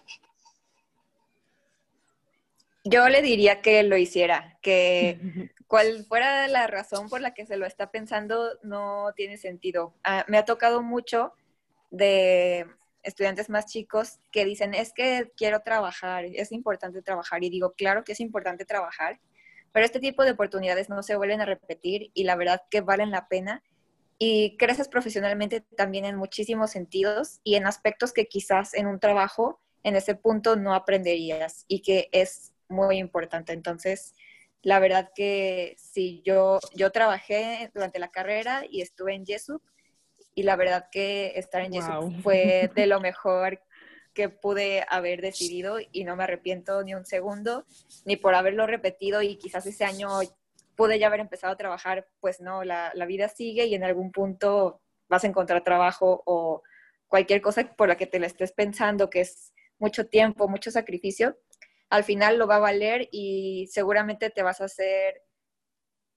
Yo 2.85 3.09
le 3.09 3.23
diría 3.23 3.62
que 3.62 3.83
lo 3.83 3.97
hiciera, 3.97 4.59
que 4.61 5.18
cual 5.66 6.05
fuera 6.07 6.47
la 6.49 6.66
razón 6.66 7.09
por 7.09 7.23
la 7.23 7.33
que 7.33 7.47
se 7.47 7.57
lo 7.57 7.66
está 7.66 7.90
pensando, 7.90 8.59
no 8.62 9.12
tiene 9.16 9.38
sentido. 9.38 9.94
Ah, 10.05 10.25
me 10.29 10.37
ha 10.37 10.44
tocado 10.44 10.83
mucho 10.83 11.33
de 11.90 12.66
estudiantes 13.03 13.49
más 13.49 13.66
chicos 13.66 14.18
que 14.31 14.44
dicen, 14.44 14.75
es 14.75 14.92
que 14.92 15.33
quiero 15.37 15.61
trabajar, 15.61 16.25
es 16.27 16.53
importante 16.53 17.03
trabajar. 17.03 17.42
Y 17.44 17.51
digo, 17.51 17.73
claro 17.73 18.05
que 18.05 18.12
es 18.12 18.20
importante 18.20 18.64
trabajar, 18.64 19.20
pero 19.73 19.87
este 19.87 20.01
tipo 20.01 20.25
de 20.25 20.33
oportunidades 20.33 20.88
no 20.88 21.03
se 21.03 21.16
vuelven 21.16 21.40
a 21.40 21.47
repetir 21.47 22.11
y 22.14 22.25
la 22.25 22.37
verdad 22.37 22.62
que 22.70 22.81
valen 22.81 23.11
la 23.11 23.29
pena. 23.29 23.62
Y 24.18 24.57
creces 24.59 24.88
profesionalmente 24.88 25.62
también 25.77 26.05
en 26.05 26.16
muchísimos 26.16 26.70
sentidos 26.70 27.40
y 27.42 27.57
en 27.57 27.66
aspectos 27.66 28.12
que 28.12 28.27
quizás 28.27 28.75
en 28.75 28.87
un 28.87 29.01
trabajo 29.01 29.61
en 29.83 29.97
ese 29.97 30.14
punto 30.14 30.57
no 30.57 30.75
aprenderías 30.75 31.64
y 31.68 31.81
que 31.83 32.09
es 32.12 32.54
muy 32.68 32.98
importante. 32.98 33.53
Entonces, 33.53 34.14
la 34.62 34.79
verdad 34.81 35.11
que 35.14 35.74
sí, 35.79 36.22
yo, 36.24 36.61
yo 36.74 36.90
trabajé 36.90 37.70
durante 37.74 37.98
la 37.98 38.11
carrera 38.11 38.64
y 38.68 38.81
estuve 38.81 39.14
en 39.14 39.24
Yesup 39.27 39.62
y 40.35 40.42
la 40.42 40.57
verdad 40.57 40.88
que 40.90 41.33
estar 41.37 41.62
en 41.62 41.73
Wow. 41.73 42.12
fue 42.23 42.71
de 42.75 42.87
lo 42.87 43.00
mejor 43.00 43.60
que 44.15 44.29
pude 44.29 44.85
haber 44.88 45.21
decidido 45.21 45.79
y 45.92 46.04
no 46.04 46.17
me 46.17 46.25
arrepiento 46.25 46.83
ni 46.83 46.94
un 46.94 47.04
segundo, 47.04 47.65
ni 48.04 48.17
por 48.17 48.35
haberlo 48.35 48.67
repetido 48.67 49.23
y 49.23 49.37
quizás 49.37 49.67
ese 49.67 49.85
año 49.85 50.08
pude 50.77 50.98
ya 50.98 51.06
haber 51.08 51.21
empezado 51.21 51.52
a 51.52 51.56
trabajar, 51.56 52.06
pues 52.21 52.40
no, 52.40 52.65
la, 52.65 52.92
la 52.94 53.06
vida 53.06 53.29
sigue 53.29 53.67
y 53.67 53.75
en 53.75 53.85
algún 53.85 54.12
punto 54.12 54.81
vas 55.08 55.25
a 55.25 55.27
encontrar 55.27 55.62
trabajo 55.62 56.23
o 56.27 56.62
cualquier 57.08 57.40
cosa 57.40 57.65
por 57.77 57.88
la 57.88 57.96
que 57.96 58.06
te 58.06 58.19
la 58.19 58.27
estés 58.27 58.52
pensando, 58.52 59.10
que 59.10 59.21
es 59.21 59.52
mucho 59.79 60.06
tiempo, 60.06 60.48
mucho 60.48 60.71
sacrificio, 60.71 61.37
al 61.90 62.04
final 62.04 62.38
lo 62.38 62.46
va 62.46 62.56
a 62.56 62.60
valer 62.60 63.08
y 63.12 63.68
seguramente 63.70 64.30
te 64.30 64.42
vas 64.42 64.60
a 64.60 64.64
hacer 64.64 65.22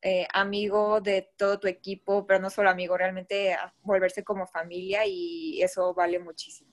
eh, 0.02 0.28
amigo 0.34 1.02
de 1.02 1.30
todo 1.38 1.60
tu 1.60 1.68
equipo, 1.68 2.26
pero 2.26 2.40
no 2.40 2.50
solo 2.50 2.70
amigo, 2.70 2.98
realmente 2.98 3.54
a 3.54 3.74
volverse 3.82 4.24
como 4.24 4.48
familia 4.48 5.06
y 5.06 5.62
eso 5.62 5.94
vale 5.94 6.20
muchísimo. 6.20 6.72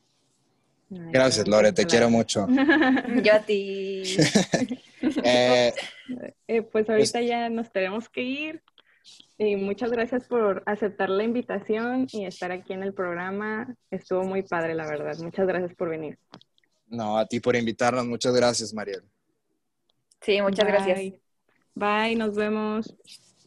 Gracias, 0.91 1.49
Lore, 1.49 1.73
te 1.73 1.87
quiero 1.87 2.11
mucho. 2.11 2.47
palabras. 2.47 3.25
Yo 3.25 3.35
a 3.35 3.41
ti. 3.41 4.17
Eh, 5.23 5.71
Eh, 6.49 6.63
pues 6.63 6.89
ahorita 6.89 7.21
ya 7.21 7.49
nos 7.51 7.71
tenemos 7.73 8.09
que 8.09 8.23
ir. 8.23 8.63
Y 9.37 9.57
muchas 9.57 9.91
gracias 9.91 10.27
por 10.27 10.63
aceptar 10.67 11.11
la 11.11 11.25
invitación 11.25 12.07
y 12.13 12.25
estar 12.25 12.53
aquí 12.53 12.73
en 12.73 12.83
el 12.83 12.95
programa. 12.95 13.75
Estuvo 13.91 14.23
muy 14.23 14.43
padre, 14.43 14.75
la 14.75 14.87
verdad. 14.87 15.17
Muchas 15.19 15.47
gracias 15.47 15.75
por 15.75 15.91
venir. 15.91 16.19
No, 16.95 17.19
a 17.19 17.27
ti 17.27 17.41
por 17.41 17.57
invitarnos. 17.57 18.07
Muchas 18.07 18.35
gracias, 18.35 18.73
Mariel. 18.73 19.03
Sí, 20.21 20.41
muchas 20.41 20.65
Bye. 20.65 20.73
gracias. 20.73 21.15
Bye, 21.75 22.17
nos 22.17 22.35
vemos. 22.35 22.95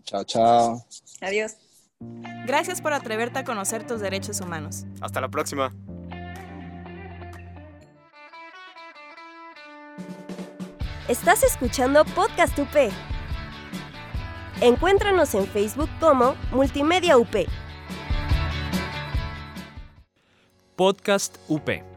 Chao, 0.03 0.23
chao. 0.23 0.85
Adiós. 1.21 1.55
Gracias 2.45 2.81
por 2.81 2.93
atreverte 2.93 3.39
a 3.39 3.43
conocer 3.43 3.85
tus 3.85 4.01
derechos 4.01 4.39
humanos. 4.41 4.85
Hasta 5.01 5.21
la 5.21 5.29
próxima. 5.29 5.73
Estás 11.07 11.43
escuchando 11.43 12.03
Podcast 12.05 12.57
UP. 12.59 12.91
Encuéntranos 14.61 15.33
en 15.35 15.47
Facebook 15.47 15.89
como 15.99 16.35
Multimedia 16.51 17.17
UP. 17.17 17.47
Podcast 20.75 21.37
UP. 21.47 21.96